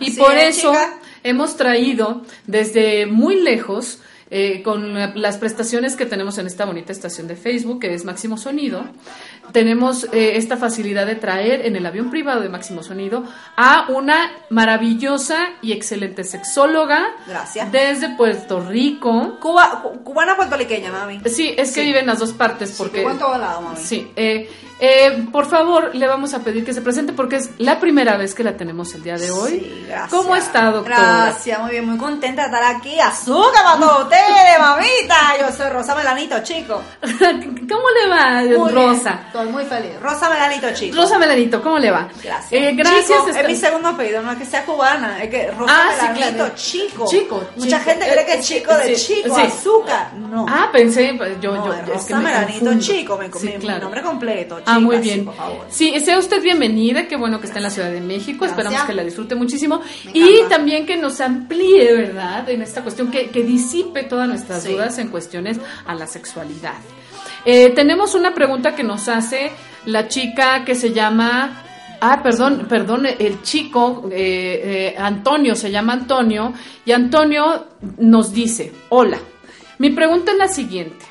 [0.00, 0.98] Y Así por es, eso chica.
[1.22, 6.92] hemos traído desde muy lejos, eh, con la- las prestaciones que tenemos en esta bonita
[6.92, 8.84] estación de Facebook, que es Máximo Sonido,
[9.52, 13.24] tenemos eh, esta facilidad de traer en el avión privado de Máximo Sonido
[13.56, 17.72] a una maravillosa y excelente sexóloga Gracias.
[17.72, 19.38] desde Puerto Rico.
[19.40, 21.20] Cuba, cu- cubana puertorriqueña, mami.
[21.26, 23.02] Sí, es que vive en las dos partes porque...
[23.18, 23.76] Todo lado, mami.
[23.80, 24.50] Sí, eh,
[24.80, 28.34] eh, por favor, le vamos a pedir que se presente porque es la primera vez
[28.34, 29.50] que la tenemos el día de hoy.
[29.60, 30.10] Sí, gracias.
[30.10, 30.96] ¿Cómo está, doctora?
[30.98, 32.98] Gracias, muy bien, muy contenta de estar aquí.
[33.00, 35.16] Azúcar para todos ustedes, mamita.
[35.40, 36.82] Yo soy Rosa Melanito, chico.
[37.02, 39.20] ¿Cómo le va, Muy bien, Rosa?
[39.26, 40.00] Estoy muy feliz.
[40.00, 40.96] Rosa Melanito, chico.
[40.96, 42.08] Rosa Melanito, ¿cómo le va?
[42.22, 42.52] Gracias.
[42.52, 43.06] Eh, gracias.
[43.08, 45.90] Chico, está- es mi segundo apellido, no es que sea cubana, es que Rosa Ah,
[45.98, 46.54] sí, Melanito, claro.
[46.56, 47.06] chico.
[47.08, 47.90] Chico, Mucha chico.
[47.90, 49.42] gente cree que Eh, es chico de sí, chico, sí.
[49.42, 50.12] azúcar.
[50.14, 50.46] No.
[50.48, 52.84] Ah, pensé, yo, No, yo, es es que Rosa me Melanito, confundo.
[52.84, 55.24] chico, me- Sí, mi- mi nombre completo, Ah, muy bien.
[55.24, 55.66] por favor.
[55.70, 58.58] Sí, sea usted bienvenida, qué bueno que está en la Ciudad de México, Gracias.
[58.58, 59.80] esperamos que la disfrute muchísimo
[60.12, 62.48] y también que nos amplíe, ¿verdad?
[62.50, 64.72] En esta cuestión, que, que disipe todas nuestras Sí.
[64.72, 66.74] dudas en cuestiones a la sexualidad.
[67.44, 69.50] Eh, tenemos una pregunta que nos hace
[69.86, 71.64] la chica que se llama...
[72.00, 76.52] Ah, perdón, perdón, el chico, eh, eh, Antonio, se llama Antonio,
[76.84, 77.66] y Antonio
[77.98, 79.18] nos dice, hola,
[79.78, 81.04] mi pregunta es la siguiente.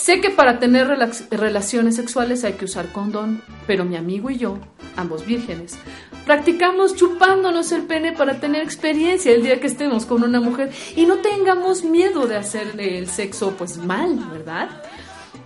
[0.00, 0.88] Sé que para tener
[1.30, 4.58] relaciones sexuales hay que usar condón, pero mi amigo y yo,
[4.96, 5.76] ambos vírgenes,
[6.24, 11.04] practicamos chupándonos el pene para tener experiencia el día que estemos con una mujer y
[11.04, 14.70] no tengamos miedo de hacer el sexo pues mal, ¿verdad?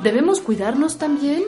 [0.00, 1.42] ¿Debemos cuidarnos también?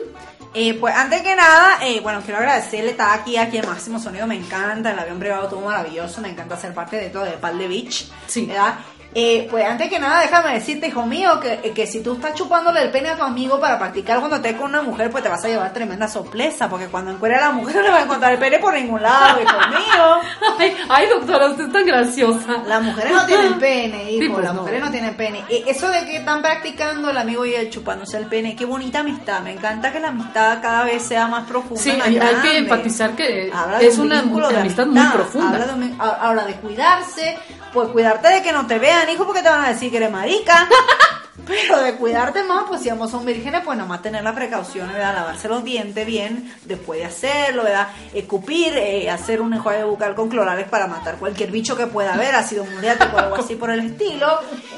[0.53, 4.27] Eh, pues antes que nada, eh, bueno, quiero agradecerle estar aquí, aquí en Máximo Sonido,
[4.27, 7.57] me encanta, el avión privado todo maravilloso, me encanta ser parte de todo, de Pal
[7.57, 8.47] de Beach, Sí.
[8.47, 8.79] ¿verdad?
[9.19, 12.35] Eh, pues antes que nada, déjame decirte, hijo mío, que, eh, que si tú estás
[12.35, 15.29] chupándole el pene a tu amigo para practicar cuando estés con una mujer, pues te
[15.29, 18.03] vas a llevar tremenda sorpresa, porque cuando encuentre a la mujer no le va a
[18.03, 20.05] encontrar el pene por ningún lado, hijo mío.
[20.59, 22.57] Ay, ay, doctora, usted es tan graciosa.
[22.67, 24.21] Las mujeres no tienen pene, hijo.
[24.23, 24.61] Sí, pues las no.
[24.61, 25.43] mujeres no tienen pene.
[25.65, 29.39] Eso de que están practicando el amigo y el chupándose el pene, qué bonita amistad.
[29.41, 31.81] Me encanta que la amistad cada vez sea más profunda.
[31.81, 32.49] Sí, más hay, grande.
[32.49, 35.49] que enfatizar que Habla es un una vínculo de amistad muy profunda.
[35.49, 37.35] Habla de un- a- ahora de cuidarse,
[37.73, 40.11] pues cuidarte de que no te vean, hijo, porque te van a decir que eres
[40.11, 40.67] marica.
[41.45, 44.91] Pero de cuidarte más, pues si ambos son vírgenes, pues nada más tener la precaución,
[44.91, 45.13] ¿verdad?
[45.13, 47.89] Lavarse los dientes bien después de hacerlo, ¿verdad?
[48.13, 52.35] Escupir, eh, hacer un enjuague bucal con clorales para matar cualquier bicho que pueda haber,
[52.35, 54.27] ácido muriático o algo así por el estilo.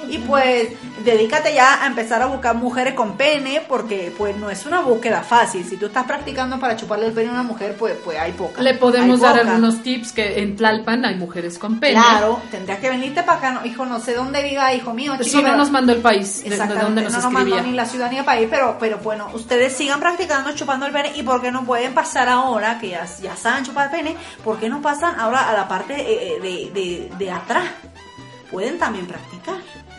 [0.10, 0.70] Y pues
[1.04, 5.24] dedícate ya a empezar a buscar mujeres con pene, porque pues no es una búsqueda
[5.24, 5.66] fácil.
[5.66, 8.64] Si tú estás practicando para chuparle el pene a una mujer, pues, pues hay pocas.
[8.64, 11.94] Le podemos dar algunos tips que en Tlalpan hay mujeres con pene.
[11.94, 15.14] Claro, tendrías que venirte para acá, no, hijo, no sé dónde viva, hijo mío.
[15.22, 17.72] Sí, no nos mandó el país de, de Exactamente, donde nos no nos mandó ni
[17.74, 21.24] la ciudad ni el país, pero, pero bueno, ustedes sigan practicando chupando el pene y
[21.24, 24.70] por qué no pueden pasar ahora, que ya, ya saben chupar el pene, ¿por qué
[24.70, 26.40] no pasan ahora a la parte eh, eh,
[26.74, 27.66] de, de, de atrás?
[28.52, 29.58] Pueden también practicar.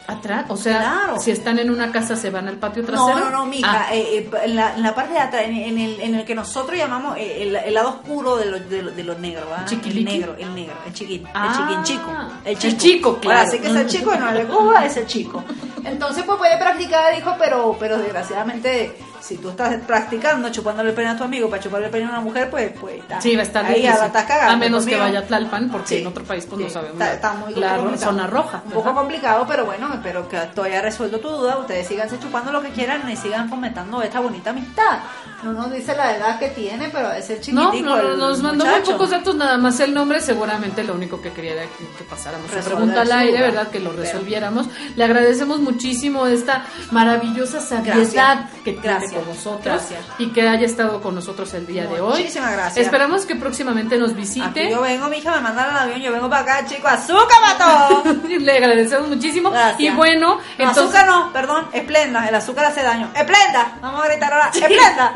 [0.08, 1.20] Atrás, o sea, Claro.
[1.20, 3.16] si están en una casa se van al patio trasero.
[3.16, 5.54] No, no, no, mija, Ah, eh, eh, en, la, en la parte de atrás, en,
[5.54, 8.96] en el, en el que nosotros llamamos el, el lado oscuro de los de, los-
[8.96, 9.72] de los negros, ¿verdad?
[9.72, 12.10] El negro, el negro, el chiquín, Ah, el chiquín chico,
[12.44, 13.38] el el chico, chico, claro.
[13.38, 15.44] Ahora sí que es el chico y no el de Cuba, es el chico.
[15.84, 21.10] Entonces, pues puede practicar, hijo, pero, pero desgraciadamente Si tú estás practicando chupándole el pene
[21.10, 23.20] a tu amigo para chuparle el pene a una mujer, pues, pues está.
[23.20, 24.00] Sí, va a estar ahí difícil.
[24.12, 24.52] la cagando.
[24.52, 25.06] A menos que conmigo.
[25.06, 26.94] vaya a Tlalpan, porque Sí, en otro país pues no sabemos.
[26.94, 28.12] Está, está muy la complicado.
[28.12, 28.62] zona roja.
[28.64, 31.58] Un poco complicado, pero bueno, espero que hayas resuelto tu duda.
[31.58, 34.98] Ustedes síganse chupando lo que quieran y sigan fomentando esta bonita amistad.
[35.42, 37.72] No nos dice la edad que tiene, pero es el chiquitico.
[37.72, 40.20] no, no, nos mandó muy pocos datos, nada más el nombre.
[40.20, 43.40] Seguramente lo único que quería era que, que pasáramos la pregunta al aire.
[43.40, 43.68] ¿verdad?
[43.68, 44.66] Que lo Pero- resolviéramos.
[44.96, 50.00] Le agradecemos muchísimo esta maravillosa sabiedad que tiene con nosotros Gracias.
[50.18, 52.18] y que haya estado con nosotros el día de hoy.
[52.20, 52.76] Muchísimas gracias.
[52.84, 54.70] Esperamos que próximamente nos Aquí visite.
[54.70, 58.02] yo vengo, mija, me mandaron al avión, yo vengo para acá, chico, azúcar todo.
[58.28, 59.50] Le agradecemos muchísimo.
[59.50, 59.80] Gracias.
[59.80, 60.84] Y bueno, No, entonces.
[60.84, 63.10] azúcar no, perdón, esplenda, el azúcar hace daño.
[63.14, 65.12] Esplenda, vamos a gritar ahora, esplenda.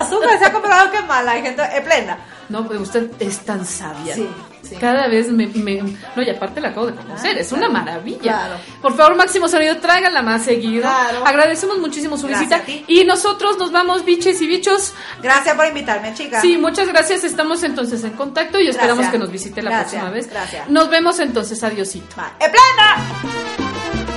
[0.00, 2.18] Azúcar se ha comprobado que es mala, hay gente, esplenda.
[2.48, 4.14] No, pues usted es tan sabia.
[4.14, 4.28] Sí,
[4.62, 4.76] sí.
[4.76, 5.82] Cada vez me, me-
[6.14, 7.36] No, y aparte la acabo de conocer.
[7.36, 7.64] Ah, es claro.
[7.70, 8.20] una maravilla.
[8.20, 8.54] Claro.
[8.82, 10.82] Por favor, Máximo Sonido, tráiganla más seguido.
[10.82, 11.24] Claro.
[11.26, 12.62] Agradecemos muchísimo su Gracias visita.
[12.62, 12.84] a ti.
[12.86, 14.92] Y nosotros nos vamos, biches y bichos.
[15.22, 16.40] Gracias por invitarme, chica.
[16.42, 17.24] Sí, muchas gracias.
[17.24, 19.12] Estamos entonces en contacto y esperamos Gracias.
[19.12, 20.28] que nos visite la Gracias, próxima vez.
[20.28, 20.68] gracias.
[20.68, 21.62] Nos vemos entonces.
[21.64, 22.14] Adiosito.
[22.18, 24.13] Va, ¡Esplenda!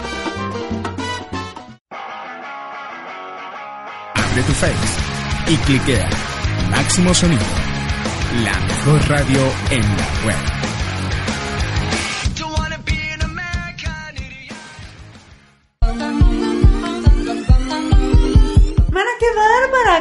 [4.43, 4.73] Tu Face
[5.47, 6.09] y cliquea
[6.69, 7.41] Máximo Sonido.
[8.43, 9.39] La mejor radio
[9.71, 10.76] en la web.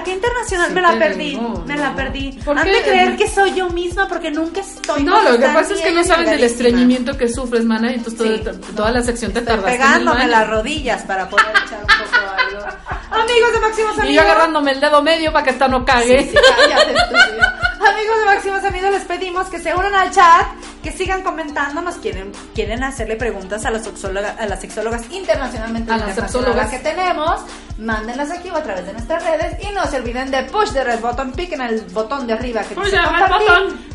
[0.07, 0.69] Qué internacional.
[0.69, 1.37] Sí me la perdí,
[1.67, 1.83] me no.
[1.83, 2.33] la perdí.
[2.45, 5.03] ¿Por de creer que soy yo misma porque nunca estoy.
[5.03, 8.39] No, lo que pasa es que no saben del estreñimiento que sufres, mana, y entonces
[8.39, 8.43] Sí.
[8.45, 10.31] toda, toda la sección te tardaste en el pegándome baño.
[10.31, 12.77] las rodillas para poder echar un poco algo.
[13.11, 14.11] Amigos de Máximo Sonido.
[14.11, 16.23] Y yo agarrándome el dedo medio para que esta no cague.
[16.31, 16.37] Sí.
[17.87, 20.47] Amigos de Máximo Sonido, les pedimos que se unan al chat,
[20.87, 25.91] que sigan comentando, nos quieren, quieren hacerle preguntas a las sexólogas, a las sexólogas internacionalmente
[25.91, 26.71] A las sexólogas.
[26.71, 27.41] que tenemos,
[27.77, 30.85] mándenlas aquí o a través de nuestras redes y no se olviden de push the
[30.85, 32.99] red button, piquen el botón de arriba que Push the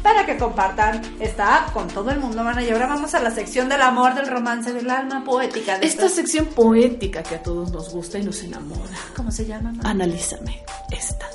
[0.04, 2.62] para que compartan esta app con todo el mundo, mana.
[2.62, 5.80] Y ahora vamos a la sección del amor, del romance, del alma poética.
[5.80, 8.98] De Esta sección poética que a todos nos gusta y nos enamora.
[9.16, 9.72] ¿Cómo se llama?
[9.72, 9.90] mana?
[9.90, 10.62] Analízame
[10.92, 11.26] esta.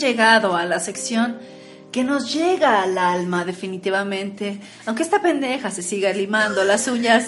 [0.00, 1.38] Hemos llegado a la sección
[1.92, 4.60] que nos llega al alma definitivamente.
[4.86, 7.26] Aunque esta pendeja se siga limando las uñas,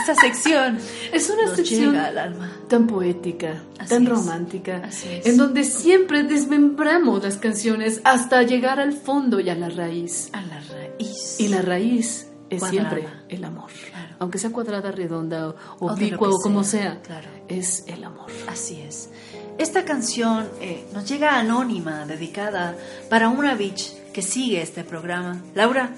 [0.00, 0.78] esta sección
[1.12, 2.52] Es una nos sección llega al alma.
[2.68, 4.08] tan poética, Así tan es.
[4.08, 4.82] romántica,
[5.24, 10.30] en donde siempre desmembramos las canciones hasta llegar al fondo y a la raíz.
[10.32, 11.36] A la raíz.
[11.40, 12.90] Y la raíz es Cuadrada.
[12.90, 13.70] siempre el amor.
[13.90, 14.14] Claro.
[14.20, 17.28] Aunque sea cuadrada, redonda o, O oblicua que o como sea, sea, claro.
[17.48, 18.30] es el amor.
[18.48, 19.10] Así es.
[19.56, 22.76] Esta canción eh, nos llega anónima, dedicada
[23.08, 25.40] para una bitch que sigue este programa.
[25.54, 25.90] Laura,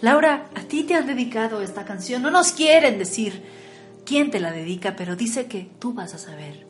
[0.00, 2.22] Laura, a ti te han dedicado esta canción.
[2.22, 3.42] No nos quieren decir
[4.06, 6.66] quién te la dedica, pero dice que tú vas a saber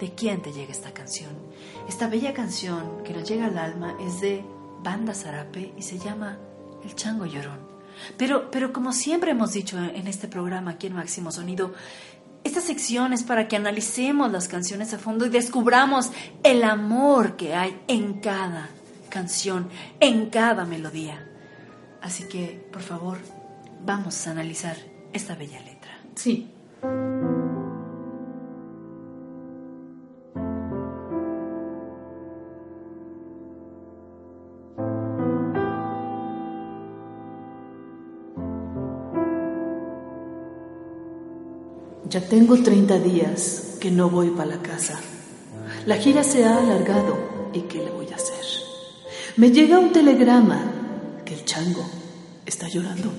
[0.00, 1.30] de quién te llega esta canción.
[1.88, 4.44] Esta bella canción que nos llega al alma es de
[4.84, 6.38] Banda Zarape y se llama
[6.84, 7.70] El Chango Llorón.
[8.16, 11.74] Pero, pero como siempre hemos dicho en este programa aquí en Máximo Sonido,
[12.44, 16.10] esta sección es para que analicemos las canciones a fondo y descubramos
[16.42, 18.70] el amor que hay en cada
[19.08, 19.68] canción,
[20.00, 21.26] en cada melodía.
[22.00, 23.18] Así que, por favor,
[23.84, 24.76] vamos a analizar
[25.12, 25.98] esta bella letra.
[26.14, 26.50] Sí.
[42.10, 44.98] Ya tengo 30 días que no voy para la casa.
[45.86, 47.16] La gira se ha alargado
[47.52, 48.44] y ¿qué le voy a hacer?
[49.36, 50.60] Me llega un telegrama
[51.24, 51.88] que el chango
[52.44, 53.12] está llorando,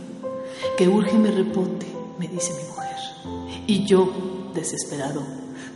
[0.78, 1.88] que urge me reponte,
[2.20, 3.64] me dice mi mujer.
[3.66, 5.24] Y yo, desesperado,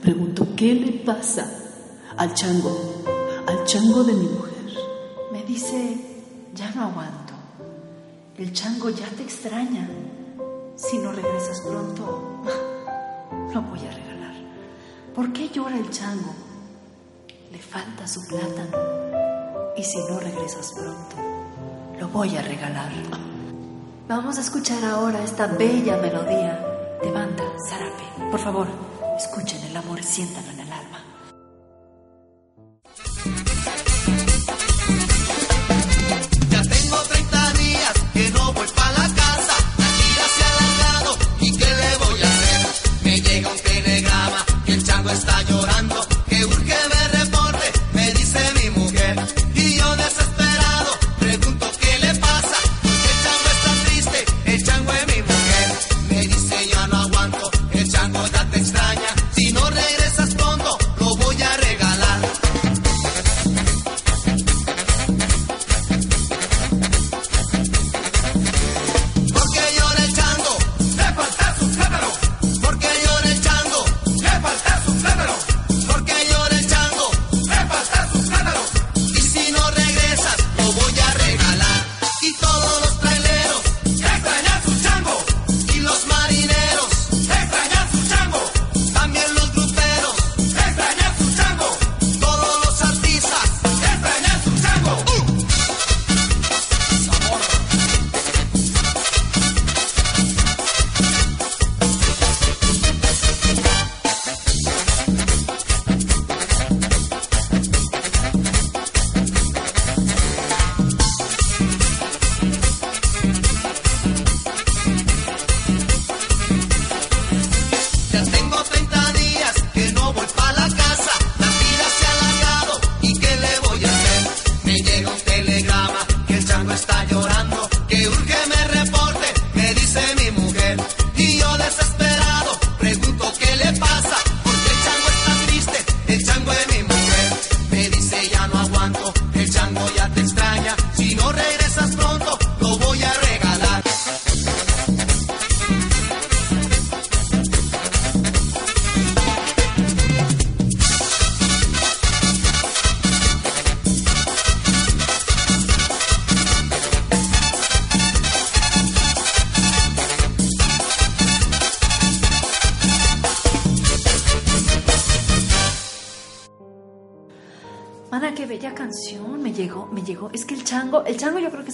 [0.01, 1.49] pregunto, ¿qué le pasa
[2.17, 3.03] al chango,
[3.47, 4.77] al chango de mi mujer?
[5.31, 5.97] Me dice,
[6.53, 7.33] ya no aguanto.
[8.37, 9.89] El chango ya te extraña.
[10.75, 12.43] Si no regresas pronto,
[13.55, 14.35] lo voy a regalar.
[15.15, 16.35] ¿Por qué llora el chango?
[17.53, 18.77] Le falta su plátano.
[19.77, 21.15] Y si no regresas pronto,
[21.97, 22.91] lo voy a regalar.
[24.09, 26.59] Vamos a escuchar ahora esta bella melodía
[27.01, 28.29] de banda Zarape.
[28.29, 28.67] Por favor,
[29.17, 31.04] escuchen el amor siéntanlo en el alma.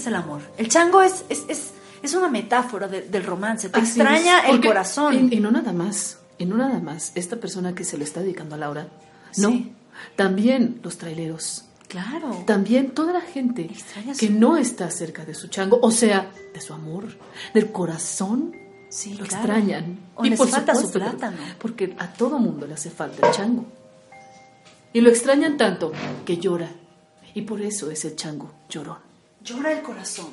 [0.02, 0.42] Es el amor.
[0.58, 1.72] El chango es, es, es,
[2.04, 5.30] es una metáfora de- del romance, te Así extraña es, el corazón.
[5.32, 8.20] Y, y no nada más, y no nada más, esta persona que se le está
[8.22, 8.88] dedicando a Laura,
[9.38, 9.74] no, Sí.
[10.16, 12.44] también los traileros, Claro.
[12.46, 16.32] también toda la gente Extraña que su- no está cerca de su chango, o sea,
[16.54, 17.06] de su amor,
[17.54, 18.56] del corazón,
[18.90, 19.46] Sí, lo claro.
[19.46, 20.00] extrañan.
[20.16, 21.38] O les falta su supuesto que- plátano.
[21.60, 23.66] Porque a todo mundo le hace falta el chango.
[24.94, 25.94] Y lo extrañan tanto
[26.26, 26.70] que llora.
[27.34, 28.98] Y por eso es el chango llorón.
[29.44, 30.30] Llora el corazón.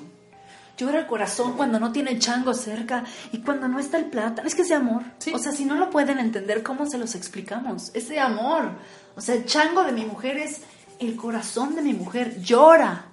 [0.76, 4.46] Llora el corazón cuando no tiene chango cerca y cuando no está el plátano.
[4.46, 5.02] Es que ese amor.
[5.18, 5.32] Sí.
[5.34, 7.90] O sea, si no lo pueden entender, ¿cómo se los explicamos?
[7.94, 8.70] Ese amor.
[9.16, 10.61] O sea, el chango de mi mujer es
[11.00, 12.40] el corazón de mi mujer.
[12.40, 13.06] Llora.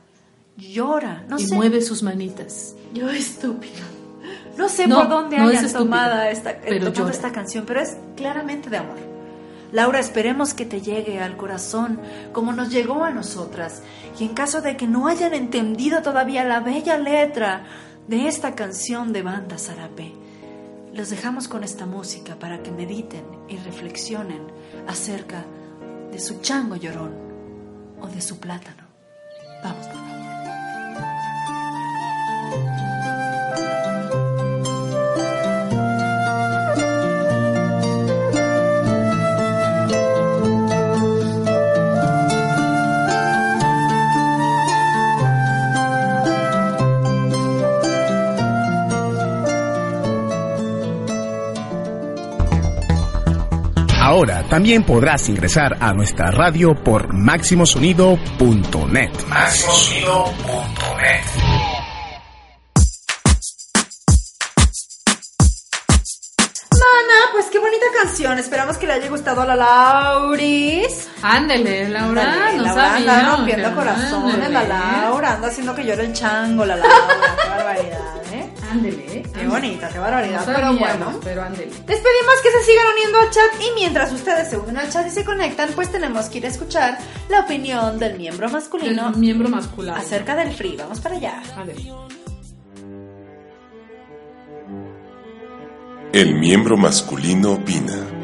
[0.58, 1.26] Llora.
[1.28, 1.56] No y sé.
[1.56, 2.76] mueve sus manitas.
[2.94, 3.84] Yo estúpido.
[4.58, 7.98] No sé No, por dónde no hayan esta, eh, pero tomado esta canción, pero es
[8.16, 9.15] claramente de amor.
[9.76, 12.00] Laura, esperemos que te llegue al corazón
[12.32, 13.84] como nos llegó a nosotras.
[14.18, 17.66] Y en caso de que no hayan entendido todavía la bella letra
[18.08, 20.14] de esta canción de banda Zarape,
[20.94, 24.48] los dejamos con esta música para que mediten y reflexionen
[24.88, 25.44] acerca
[26.10, 27.14] de su chango llorón
[28.00, 28.86] o de su plátano.
[29.62, 30.16] Vamos, por favor.
[54.16, 57.14] Ahora también podrás ingresar a nuestra radio por.
[57.14, 59.12] Maximosonido.net.
[67.46, 68.40] pues qué bonita canción.
[68.40, 71.08] Esperamos que le haya gustado a la Lauris.
[71.22, 73.20] Ándele, Laura, Ándale, no Laura sabía.
[73.20, 74.64] anda rompiendo corazones, la.
[74.64, 75.34] Laura.
[75.34, 76.96] Anda haciendo que llore el chango, la Laura.
[77.44, 78.00] qué barbaridad,
[78.34, 78.50] ¿eh?
[78.72, 79.24] Ándele.
[79.34, 80.46] Qué bonita, qué barbaridad.
[80.46, 81.20] No pero bueno.
[81.24, 81.66] pero ándele.
[81.72, 85.06] Les pedimos que se sigan uniendo al chat y mientras ustedes se unen al chat
[85.08, 86.98] y se conectan, pues tenemos que ir a escuchar
[87.30, 89.96] la opinión del miembro masculino El miembro masculino.
[89.96, 90.76] acerca del free.
[90.78, 91.42] Vamos para allá.
[91.56, 91.92] Ándele.
[96.16, 98.15] El miembro masculino opina.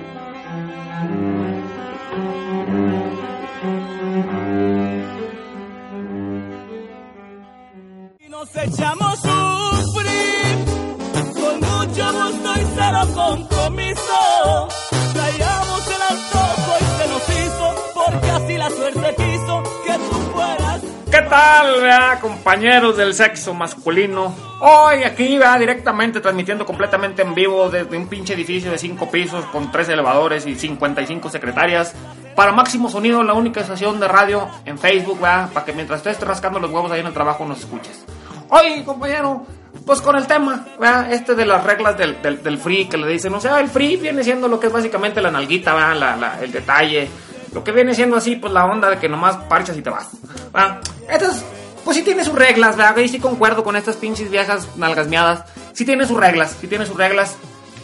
[21.31, 24.35] Tal, vea, compañeros del sexo masculino?
[24.59, 29.45] Hoy aquí, vea, directamente transmitiendo completamente en vivo desde un pinche edificio de 5 pisos
[29.45, 31.93] con 3 elevadores y 55 secretarias.
[32.35, 36.19] Para Máximo Sonido, la única estación de radio en Facebook, vea, para que mientras estés
[36.27, 38.03] rascando los huevos ahí en el trabajo nos escuches.
[38.49, 39.45] Hoy, compañero,
[39.85, 43.07] pues con el tema, vea, este de las reglas del, del, del free que le
[43.07, 46.39] dicen, o sea, el free viene siendo lo que es básicamente la nalguita, la, la-
[46.41, 47.09] el detalle,
[47.53, 50.09] lo que viene siendo así, pues la onda de que nomás parchas y te vas.
[50.55, 50.79] ¿va?
[51.09, 51.43] Estas,
[51.83, 52.97] pues sí tiene sus reglas, ¿verdad?
[52.97, 55.43] Y sí concuerdo con estas pinches viejas nalgas miadas.
[55.73, 57.35] Sí tiene sus reglas, sí tiene sus reglas.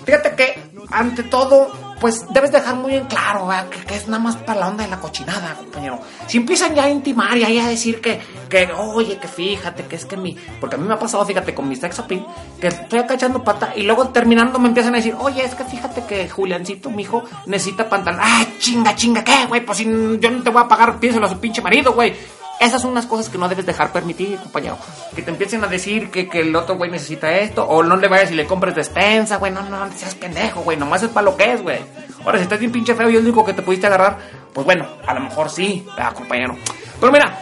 [0.05, 3.49] Fíjate que, ante todo, pues debes dejar muy en claro.
[3.69, 5.99] Que, que es nada más para la onda de la cochinada, compañero.
[6.27, 8.19] Si empiezan ya a intimar y ahí a decir que,
[8.49, 10.35] que, oye, que fíjate, que es que mi.
[10.59, 12.25] Porque a mí me ha pasado, fíjate, con mi sex appeal,
[12.59, 15.63] que estoy acá echando pata y luego terminando me empiezan a decir, oye, es que
[15.63, 18.21] fíjate que Juliancito, mi hijo, necesita pantalón.
[18.23, 19.65] Ah, chinga, chinga, ¿qué, güey?
[19.65, 22.13] Pues si yo no te voy a pagar, piénselo a su pinche marido, güey.
[22.59, 24.77] Esas son unas cosas que no debes dejar permitir, compañero.
[25.15, 28.07] Que te empiecen a decir que, que el otro güey necesita esto, o no le
[28.07, 29.51] vayas y le compres despensa, güey.
[29.51, 30.77] No, no, no seas pendejo, güey.
[30.77, 31.79] Nomás es para lo que es, güey.
[32.25, 34.17] Ahora, si estás bien pinche feo y es lo único que te pudiste agarrar,
[34.53, 36.57] pues bueno, a lo mejor sí, ¿verdad, compañero.
[36.99, 37.39] Pero mira,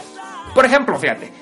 [0.54, 1.32] por ejemplo, fíjate.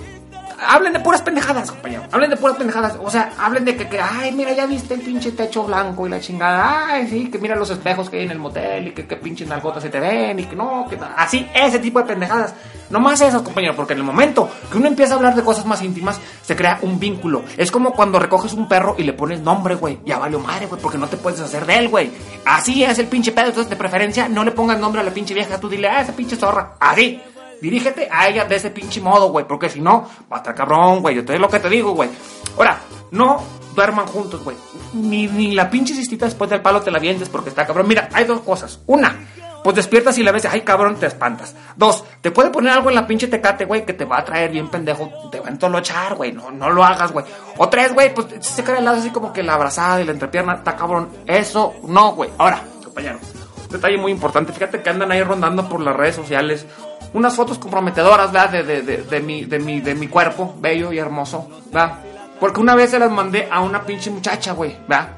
[0.60, 2.04] Hablen de puras pendejadas, compañero.
[2.12, 2.96] Hablen de puras pendejadas.
[3.02, 6.10] O sea, hablen de que, que, ay, mira, ya viste el pinche techo blanco y
[6.10, 6.86] la chingada.
[6.86, 9.48] Ay, sí, que mira los espejos que hay en el motel y que, que pinches
[9.48, 12.54] nalgotas se te ven y que no, que así, ese tipo de pendejadas.
[12.90, 15.64] No más esas, compañero, porque en el momento que uno empieza a hablar de cosas
[15.64, 17.42] más íntimas, se crea un vínculo.
[17.56, 19.98] Es como cuando recoges un perro y le pones nombre, güey.
[20.04, 22.12] Ya valió madre, güey, porque no te puedes hacer de él, güey.
[22.44, 23.46] Así es el pinche pedo.
[23.46, 25.58] Entonces, de preferencia, no le pongas nombre a la pinche vieja.
[25.58, 26.74] Tú dile, ah, esa pinche zorra.
[26.78, 27.20] Así.
[27.64, 31.00] Dirígete a ella de ese pinche modo, güey, porque si no, va a estar cabrón,
[31.00, 31.18] güey.
[31.18, 32.10] Entonces, lo que te digo, güey.
[32.58, 32.78] Ahora,
[33.10, 33.42] no
[33.74, 34.54] duerman juntos, güey.
[34.92, 37.88] Ni, ni la pinche cistita después del palo te la vientes porque está cabrón.
[37.88, 38.80] Mira, hay dos cosas.
[38.84, 39.16] Una,
[39.62, 41.54] pues despiertas y la ves, ay cabrón, te espantas.
[41.74, 44.50] Dos, te puede poner algo en la pinche tecate, güey, que te va a traer
[44.50, 47.24] bien pendejo, te va a entolochar, güey, no, no lo hagas, güey.
[47.56, 50.12] O tres, güey, pues se queda al lado así como que la abrazada y la
[50.12, 51.08] entrepierna, está cabrón.
[51.26, 52.28] Eso no, güey.
[52.36, 53.18] Ahora, compañero,
[53.62, 56.66] un detalle muy importante, fíjate que andan ahí rondando por las redes sociales
[57.14, 58.50] unas fotos comprometedoras, ¿verdad?
[58.50, 62.00] De, de, de, mi, de, mi, de mi cuerpo, bello y hermoso, ¿verdad?
[62.38, 65.08] Porque una vez se las mandé a una pinche muchacha, güey, ¿verdad?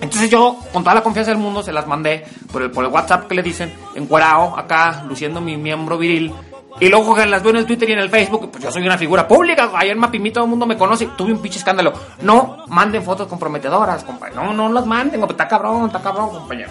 [0.00, 2.90] Entonces yo, con toda la confianza del mundo, se las mandé por el, por el
[2.90, 6.32] WhatsApp que le dicen, encuerao, acá, luciendo mi miembro viril.
[6.80, 8.82] Y luego que las veo en el Twitter y en el Facebook, pues yo soy
[8.82, 9.70] una figura pública.
[9.74, 11.06] Ayer Mapimí todo el mundo me conoce.
[11.16, 11.92] Tuve un pinche escándalo.
[12.22, 14.44] No manden fotos comprometedoras, compañero.
[14.44, 16.70] No, no las manden, está cabrón, está cabrón, compañero.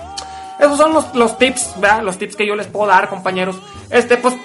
[0.60, 2.04] Esos son los, los tips, ¿verdad?
[2.04, 3.56] Los tips que yo les puedo dar, compañeros.
[3.90, 4.36] Este, pues,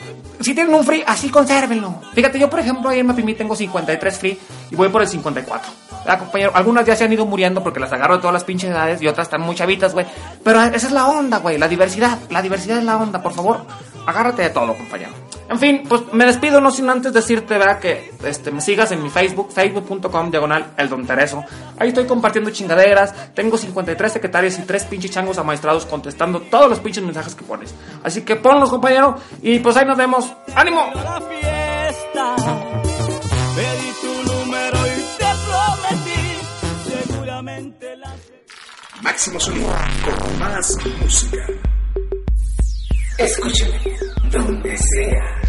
[0.41, 2.01] si tienen un free, así consérvenlo.
[2.13, 4.39] Fíjate, yo, por ejemplo, ahí en Mapimí tengo 53 free
[4.71, 5.73] y voy por el 54.
[6.05, 6.53] ¿Verdad, compañero?
[6.55, 9.09] Algunas ya se han ido muriendo porque las agarro de todas las pinches edades y
[9.09, 10.07] otras están muy chavitas, güey.
[10.43, 11.59] Pero esa es la onda, güey.
[11.59, 12.19] La diversidad.
[12.31, 13.65] La diversidad es la onda, por favor.
[14.07, 15.13] Agárrate de todo, compañero.
[15.49, 17.79] En fin, pues me despido, no sin antes decirte, ¿verdad?
[17.79, 21.45] Que este, me sigas en mi Facebook, facebook.com, diagonal, el don Tereso.
[21.79, 23.35] Ahí estoy compartiendo chingaderas.
[23.35, 27.75] Tengo 53 secretarios y 3 pinches changos amaestrados contestando todos los pinches mensajes que pones.
[28.03, 29.17] Así que ponlos, compañero.
[29.43, 30.33] Y pues ahí nos vemos.
[30.55, 30.91] ¡Ánimo!
[30.95, 32.37] la fiesta.
[33.55, 37.13] Pedí tu número y te prometí.
[37.13, 38.15] Seguramente la.
[39.03, 39.69] Máximo sonido
[40.05, 41.47] con más música.
[43.19, 43.97] Escúchame
[44.33, 45.44] donde sea.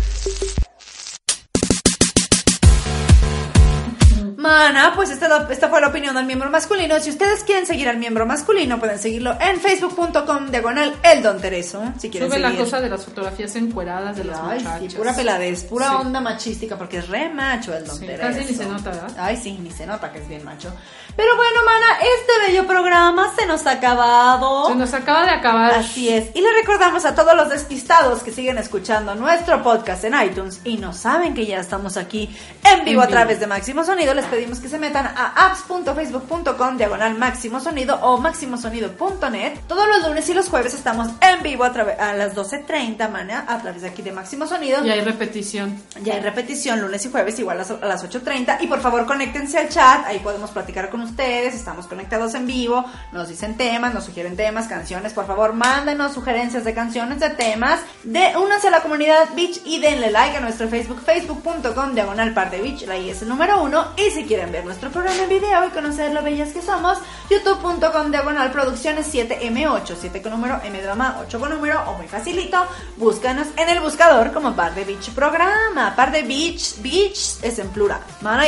[4.66, 6.99] Mana, pues esta, esta fue la opinión del miembro masculino.
[6.99, 11.84] Si ustedes quieren seguir al miembro masculino, pueden seguirlo en facebook.com diagonal el don Tereso.
[11.99, 12.63] Si quieren Sube la seguir.
[12.63, 14.91] cosa de las fotografías encueradas de las Ay, muchachas.
[14.91, 15.95] sí, pura peladez, pura Sí.
[15.99, 18.28] onda machística, porque es re macho el don Sí, Tereso.
[18.28, 19.11] casi ni se nota, ¿verdad?
[19.20, 20.74] Ay, sí, ni se nota que es bien macho.
[21.16, 24.68] Pero bueno, mana, este bello programa se nos ha acabado.
[24.68, 25.76] Se nos acaba de acabar.
[25.76, 26.30] Así es.
[26.36, 30.78] Y le recordamos a todos los despistados que siguen escuchando nuestro podcast en iTunes y
[30.78, 33.41] no saben que ya estamos aquí en vivo En a través vivo.
[33.41, 39.59] de Máximo Sonido, les pedimos que se metan a apps.facebook.com diagonal Máximo Sonido o máximosonido.net.
[39.67, 43.81] Todos los lunes y los jueves estamos en vivo a, las 12.30, mana, a través
[43.81, 44.85] de aquí de Máximo Sonido.
[44.85, 45.81] Y hay repetición.
[46.03, 49.05] Ya hay repetición lunes y jueves igual a las, a las 8.30 y por favor
[49.05, 53.93] conéctense al chat, ahí podemos platicar con ustedes, estamos conectados en vivo, nos dicen temas,
[53.93, 58.71] nos sugieren temas, canciones, por favor mándenos sugerencias de canciones, de temas, de únanse a
[58.71, 63.21] la comunidad Beach y denle like a nuestro Facebook, facebook.com diagonal parte Beach, ahí es
[63.21, 66.49] el número uno y si quieren ver nuestro programa en video y conocer lo bellas
[66.53, 66.97] que somos,
[67.29, 72.07] youtube.com diagonal producciones 7M8, 7 con número, M de mamá, 8 con número o muy
[72.07, 72.57] facilito,
[72.97, 77.69] búscanos en el buscador como Par de Beach programa, Par de Beach, Beach es en
[77.69, 77.99] plural,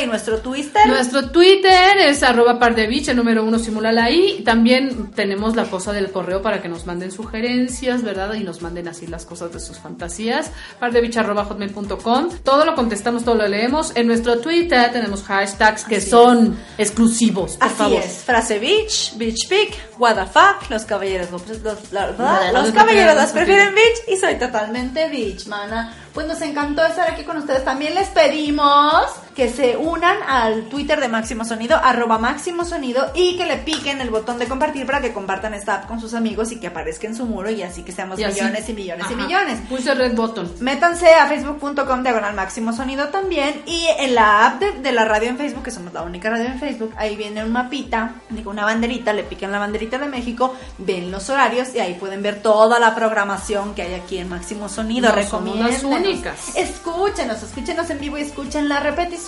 [0.02, 0.88] y nuestro Twitter.
[0.88, 4.42] Nuestro Twitter es arroba par de bich, el número uno simulala ahí.
[4.44, 8.34] También tenemos la cosa del correo para que nos manden sugerencias, ¿verdad?
[8.34, 10.52] Y nos manden así las cosas de sus fantasías.
[10.80, 12.30] Pardebich arroba hotmail.com.
[12.44, 13.96] Todo lo contestamos, todo lo leemos.
[13.96, 18.02] En nuestro Twitter tenemos hashtags que Así son exclusivos, por Así favor.
[18.02, 22.72] es, frase beach, beach pic, what the fuck, los caballeros, los, los- la- los los
[22.72, 25.94] caballeros las prefieren beach y soy totalmente beach, mana.
[26.14, 27.64] Pues nos encantó estar aquí con ustedes.
[27.64, 29.04] También les pedimos
[29.38, 34.02] que se unan al Twitter de Máximo Sonido, arroba Máximo Sonido, y que le piquen
[34.02, 37.06] el botón de compartir para que compartan esta app con sus amigos y que aparezca
[37.06, 39.24] en su muro y así que seamos Y así- millones y millones y Ajá.
[39.28, 39.60] millones.
[39.70, 40.52] Puse red button.
[40.60, 45.30] Métanse a facebook.com diagonal máximo sonido también y en la app de, de la radio
[45.30, 48.66] en Facebook, que somos la única radio en Facebook, ahí viene un mapita, digo una
[48.66, 52.80] banderita, le pican la banderita de México, ven los horarios y ahí pueden ver toda
[52.80, 55.16] la programación que hay aquí en Máximo Sonido.
[55.16, 56.56] No somos las únicas.
[56.56, 59.27] Escúchenos, escúchenos en vivo y escuchen la repetición.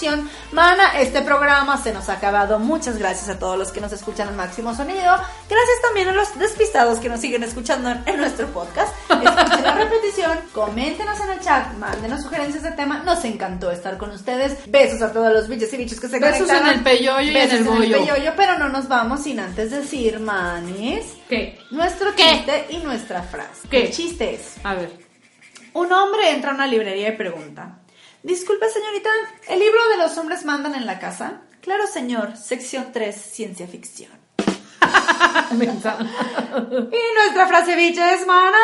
[0.53, 2.57] Mana, este programa se nos ha acabado.
[2.57, 5.01] Muchas gracias a todos los que nos escuchan en Máximo Sonido.
[5.49, 8.93] Gracias también a los despistados que nos siguen escuchando en, en nuestro podcast.
[9.09, 12.99] Escuchen la repetición, coméntenos en el chat, mándenos sugerencias de tema.
[13.03, 14.57] Nos encantó estar con ustedes.
[14.71, 17.33] Besos a todos los bichos y bichos que se Besos en el peyoyo y en
[17.33, 17.99] Besos el bollo.
[17.99, 21.59] peyoyo, pero no nos vamos sin antes decir, manis, ¿Qué?
[21.71, 22.23] nuestro ¿Qué?
[22.23, 23.67] chiste y nuestra frase.
[23.69, 23.85] ¿Qué?
[23.87, 24.55] El chiste es...
[24.63, 24.91] A ver.
[25.73, 27.78] Un hombre entra a una librería y pregunta,
[28.23, 29.09] Disculpe señorita,
[29.47, 31.41] ¿el libro de los hombres mandan en la casa?
[31.61, 34.11] Claro señor, sección 3, ciencia ficción.
[35.51, 38.57] Y nuestra frase bicha es, mana.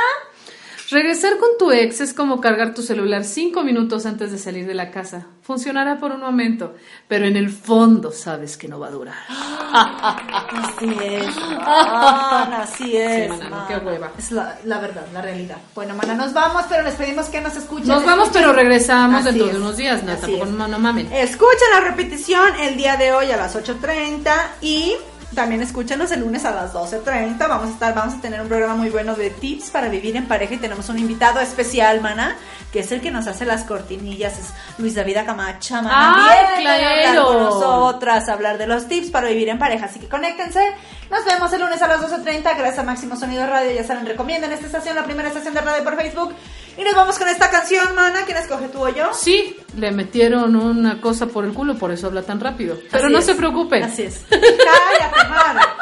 [0.89, 4.75] Regresar con tu ex es como cargar tu celular cinco minutos antes de salir de
[4.75, 5.25] la casa.
[5.41, 6.75] Funcionará por un momento,
[7.07, 9.15] pero en el fondo sabes que no va a durar.
[9.27, 13.23] Así es, mana, así es.
[13.23, 14.11] Sí, mana, no, qué hueva.
[14.17, 15.57] Es la, la verdad, la realidad.
[15.73, 17.87] Bueno, mana, nos vamos, pero les pedimos que nos escuchen.
[17.87, 18.43] Nos vamos, escuchen.
[18.43, 20.03] pero regresamos Así dentro es, de unos días.
[20.03, 21.11] No, tampoco no mamen.
[21.11, 24.31] Escuchen la repetición el día de hoy a las 8.30
[24.61, 24.95] y
[25.33, 27.37] también escúchenos el lunes a las 12.30.
[27.39, 30.27] Vamos a estar, vamos a tener un programa muy bueno de tips para vivir en
[30.27, 32.37] pareja y tenemos un invitado especial, mana,
[32.71, 36.27] que es el que nos hace las cortinillas, es Luis David Acamacha, mana.
[36.29, 37.25] ¡Ay, claro!
[37.25, 39.85] con nosotras, hablar de los tips para vivir en pareja.
[39.85, 40.61] Así que conéctense.
[41.09, 42.43] Nos vemos el lunes a las 12.30.
[42.43, 43.71] Gracias a Máximo Sonido Radio.
[43.71, 46.33] Ya saben, recomienden esta estación, la primera estación de radio por Facebook.
[46.77, 48.23] Y nos vamos con esta canción, mana.
[48.25, 49.13] ¿Quién escoge tú o yo?
[49.13, 52.77] Sí, le metieron una cosa por el culo, por eso habla tan rápido.
[52.91, 53.25] Pero Así no es.
[53.25, 53.83] se preocupen.
[53.83, 54.21] Así es.
[54.29, 55.75] Cállate, mana.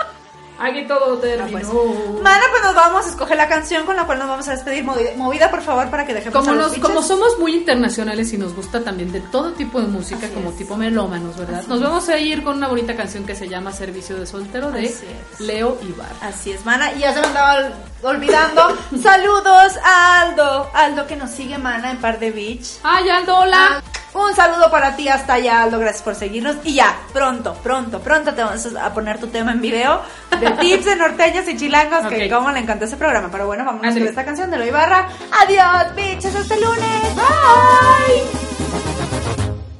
[0.59, 1.51] Aquí todo Ah, terminó.
[1.51, 2.21] pues.
[2.21, 4.85] Mana, pues nos vamos a escoger la canción con la cual nos vamos a despedir.
[4.85, 8.31] Movi- Movida, por favor, para que dejemos Como, a los nos, como somos muy internacionales
[8.33, 10.57] y nos gusta también de todo tipo de música, Así como es.
[10.57, 11.63] tipo melómanos, ¿verdad?
[11.67, 14.93] Nos vamos a ir con una bonita canción que se llama Servicio de Soltero de.
[15.39, 16.11] Leo Ibar.
[16.21, 16.91] Así es, mana.
[16.93, 17.73] Y ya se me andaba ol-
[18.03, 18.77] olvidando.
[19.01, 20.69] Saludos a Aldo.
[20.73, 22.77] Aldo que nos sigue, mana, en Par de Beach.
[22.83, 23.81] ¡Ay, Aldo, hola!
[24.13, 25.79] Un saludo para ti hasta allá, Aldo.
[25.79, 26.57] Gracias por seguirnos.
[26.63, 30.01] Y ya, pronto, pronto, pronto te vamos a poner tu tema en video
[30.39, 32.07] de tips de norteños y chilangos.
[32.07, 33.29] Que como le encantó ese programa.
[33.31, 35.09] Pero bueno, vamos con esta canción de Lo Ibarra.
[35.43, 36.35] Adiós, bitches.
[36.35, 37.15] Hasta el lunes.
[37.15, 38.23] Bye.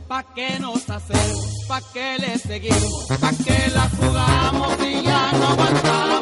[0.07, 1.65] ¿Pa' qué nos hacemos?
[1.67, 3.05] ¿Pa' qué le seguimos?
[3.19, 6.12] ¿Pa' qué la jugamos y ya no aguantamos?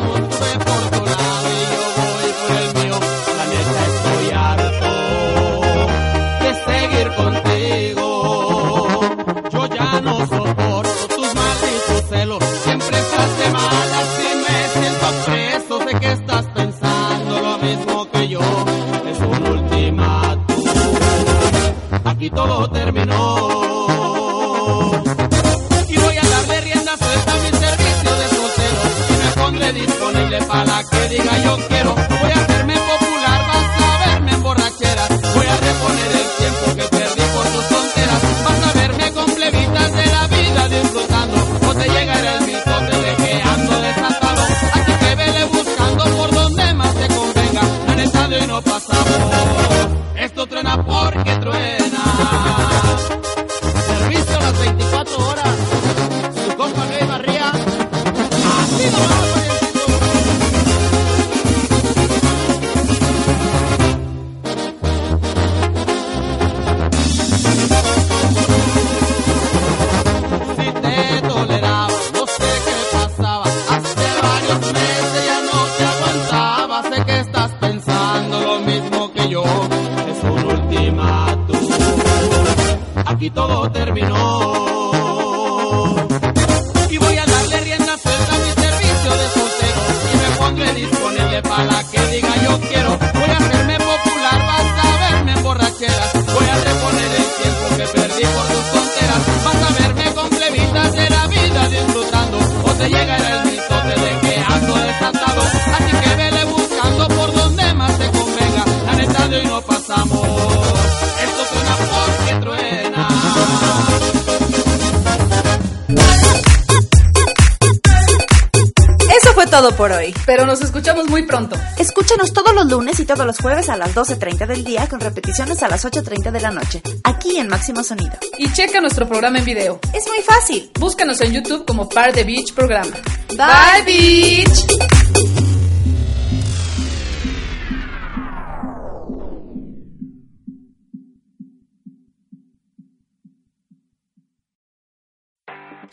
[121.48, 121.66] Pronto.
[121.78, 125.62] Escúchanos todos los lunes y todos los jueves a las 12.30 del día con repeticiones
[125.64, 128.14] a las 8.30 de la noche, aquí en Máximo Sonido.
[128.38, 129.80] Y checa nuestro programa en video.
[129.94, 130.72] Es muy fácil.
[130.80, 132.92] Búscanos en YouTube como Par de Beach Programa.
[133.30, 134.66] Bye, Beach!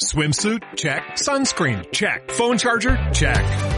[0.00, 0.62] Swimsuit?
[0.76, 1.02] Check.
[1.16, 1.84] Sunscreen?
[1.92, 2.30] Check.
[2.30, 2.96] Phone charger?
[3.12, 3.77] Check.